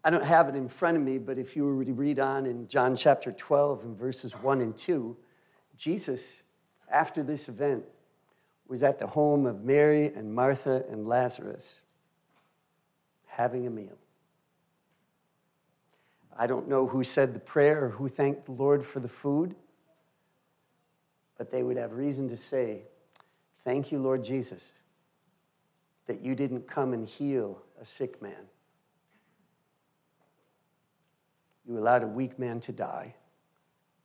I 0.05 0.11
don't 0.11 0.25
have 0.25 0.47
it 0.51 0.55
in 0.55 0.69
front 0.69 0.99
of 0.99 1.03
me, 1.03 1.17
but 1.17 1.39
if 1.39 1.57
you 1.57 1.65
were 1.65 1.87
to 1.87 1.93
read 1.95 2.21
on 2.21 2.45
in 2.45 2.69
John 2.69 2.97
chapter 2.97 3.33
12 3.33 3.85
and 3.85 3.97
verses 3.97 4.35
1 4.35 4.61
and 4.61 4.77
2, 4.77 5.17
Jesus, 5.79 6.45
after 6.93 7.23
this 7.23 7.49
event, 7.49 7.83
was 8.69 8.83
at 8.83 8.99
the 8.99 9.07
home 9.07 9.47
of 9.47 9.65
Mary 9.65 10.13
and 10.15 10.35
Martha 10.35 10.85
and 10.91 11.09
Lazarus 11.09 11.81
having 13.25 13.67
a 13.67 13.71
meal. 13.71 13.97
I 16.39 16.47
don't 16.47 16.69
know 16.69 16.87
who 16.87 17.03
said 17.03 17.35
the 17.35 17.41
prayer 17.41 17.87
or 17.87 17.89
who 17.91 18.09
thanked 18.09 18.47
the 18.47 18.53
Lord 18.53 18.85
for 18.85 19.01
the 19.01 19.09
food, 19.09 19.55
but 21.39 21.51
they 21.51 21.63
would 21.63 21.77
have 21.77 21.93
reason 21.93 22.29
to 22.29 22.37
say, 22.37 22.83
Thank 23.61 23.91
you, 23.91 23.99
Lord 23.99 24.23
Jesus, 24.23 24.73
that 26.07 26.21
you 26.21 26.35
didn't 26.35 26.69
come 26.69 26.93
and 26.93 27.07
heal 27.07 27.63
a 27.81 27.85
sick 27.85 28.23
man 28.23 28.47
You 31.67 31.79
allowed 31.79 32.05
a 32.05 32.07
weak 32.07 32.39
man 32.39 32.61
to 32.61 32.73
die, 32.73 33.15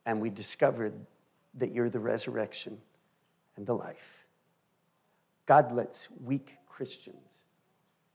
and 0.04 0.20
we 0.20 0.30
discovered 0.30 0.94
that 1.54 1.72
you're 1.72 1.90
the 1.90 2.00
resurrection 2.00 2.78
and 3.56 3.66
the 3.66 3.74
life. 3.74 4.26
God 5.46 5.72
lets 5.72 6.08
weak 6.24 6.56
Christians 6.66 7.40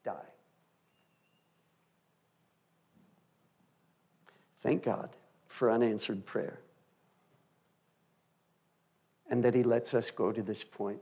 die. 0.04 0.12
Thank 4.60 4.84
God 4.84 5.10
for 5.48 5.72
unanswered 5.72 6.26
prayer. 6.26 6.60
And 9.30 9.44
that 9.44 9.54
He 9.54 9.64
lets 9.64 9.94
us 9.94 10.12
go 10.12 10.32
to 10.32 10.42
this 10.42 10.64
point 10.64 11.00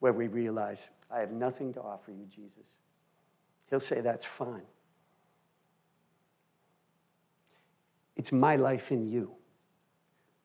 where 0.00 0.12
we 0.12 0.28
realize, 0.28 0.90
I 1.10 1.20
have 1.20 1.32
nothing 1.32 1.72
to 1.74 1.80
offer 1.82 2.10
you, 2.10 2.26
Jesus. 2.26 2.76
He'll 3.70 3.80
say, 3.80 4.00
That's 4.00 4.24
fine. 4.24 4.66
It's 8.16 8.32
my 8.32 8.56
life 8.56 8.90
in 8.90 9.06
you. 9.06 9.32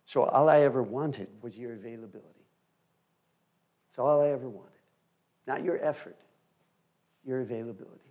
So 0.04 0.24
all 0.24 0.50
I 0.50 0.62
ever 0.62 0.84
wanted 0.84 1.30
was 1.42 1.58
your 1.58 1.74
availability. 1.74 2.28
It's 3.88 3.98
all 3.98 4.22
I 4.22 4.30
ever 4.30 4.50
wanted. 4.50 4.72
Not 5.48 5.64
your 5.64 5.84
effort, 5.84 6.18
your 7.26 7.42
availability. 7.42 8.11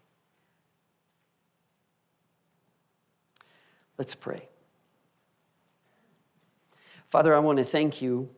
Let's 4.01 4.15
pray. 4.15 4.49
Father, 7.11 7.35
I 7.35 7.39
want 7.39 7.59
to 7.59 7.65
thank 7.65 8.01
you 8.01 8.31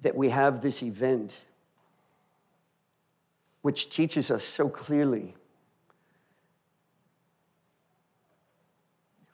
that 0.00 0.16
we 0.16 0.30
have 0.30 0.60
this 0.60 0.82
event 0.82 1.38
which 3.62 3.90
teaches 3.90 4.32
us 4.32 4.42
so 4.42 4.68
clearly 4.68 5.36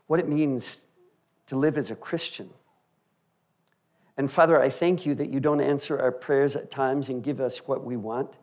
what 0.07 0.20
it 0.20 0.28
means 0.28 0.84
to 1.46 1.57
live 1.57 1.78
as 1.78 1.90
a 1.90 1.96
Christian. 1.96 2.51
And 4.18 4.30
Father, 4.30 4.61
I 4.61 4.68
thank 4.68 5.07
you 5.07 5.14
that 5.14 5.30
you 5.30 5.40
don't 5.40 5.62
answer 5.62 5.98
our 5.98 6.12
prayers 6.12 6.57
at 6.57 6.70
times 6.70 7.09
and 7.09 7.24
give 7.24 7.40
us 7.40 7.66
what 7.66 7.82
we 7.82 7.96
want 7.96 8.34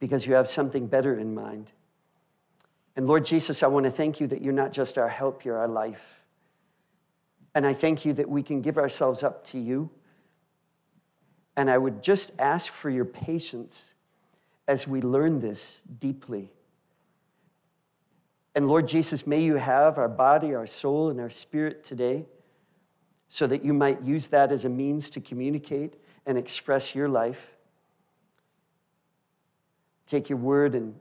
because 0.00 0.26
you 0.26 0.34
have 0.34 0.48
something 0.48 0.88
better 0.88 1.16
in 1.16 1.32
mind. 1.32 1.70
And 2.96 3.06
Lord 3.06 3.26
Jesus, 3.26 3.62
I 3.62 3.66
want 3.66 3.84
to 3.84 3.90
thank 3.90 4.20
you 4.20 4.26
that 4.28 4.40
you're 4.40 4.54
not 4.54 4.72
just 4.72 4.96
our 4.96 5.08
help, 5.08 5.44
you're 5.44 5.58
our 5.58 5.68
life. 5.68 6.24
And 7.54 7.66
I 7.66 7.74
thank 7.74 8.04
you 8.04 8.14
that 8.14 8.28
we 8.28 8.42
can 8.42 8.62
give 8.62 8.78
ourselves 8.78 9.22
up 9.22 9.44
to 9.48 9.58
you. 9.58 9.90
And 11.56 11.70
I 11.70 11.78
would 11.78 12.02
just 12.02 12.32
ask 12.38 12.72
for 12.72 12.90
your 12.90 13.04
patience 13.04 13.94
as 14.66 14.86
we 14.88 15.00
learn 15.00 15.40
this 15.40 15.80
deeply. 15.98 16.50
And 18.54 18.68
Lord 18.68 18.88
Jesus, 18.88 19.26
may 19.26 19.42
you 19.42 19.56
have 19.56 19.98
our 19.98 20.08
body, 20.08 20.54
our 20.54 20.66
soul, 20.66 21.10
and 21.10 21.20
our 21.20 21.30
spirit 21.30 21.84
today 21.84 22.24
so 23.28 23.46
that 23.46 23.64
you 23.64 23.74
might 23.74 24.02
use 24.02 24.28
that 24.28 24.50
as 24.50 24.64
a 24.64 24.68
means 24.68 25.10
to 25.10 25.20
communicate 25.20 25.94
and 26.24 26.38
express 26.38 26.94
your 26.94 27.08
life. 27.08 27.54
Take 30.06 30.30
your 30.30 30.38
word 30.38 30.74
and 30.74 30.94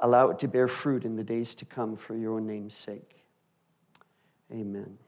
allow 0.00 0.30
it 0.30 0.38
to 0.40 0.48
bear 0.48 0.68
fruit 0.68 1.04
in 1.04 1.16
the 1.16 1.24
days 1.24 1.54
to 1.56 1.64
come 1.64 1.96
for 1.96 2.16
your 2.16 2.40
name's 2.40 2.74
sake. 2.74 3.24
Amen. 4.52 4.98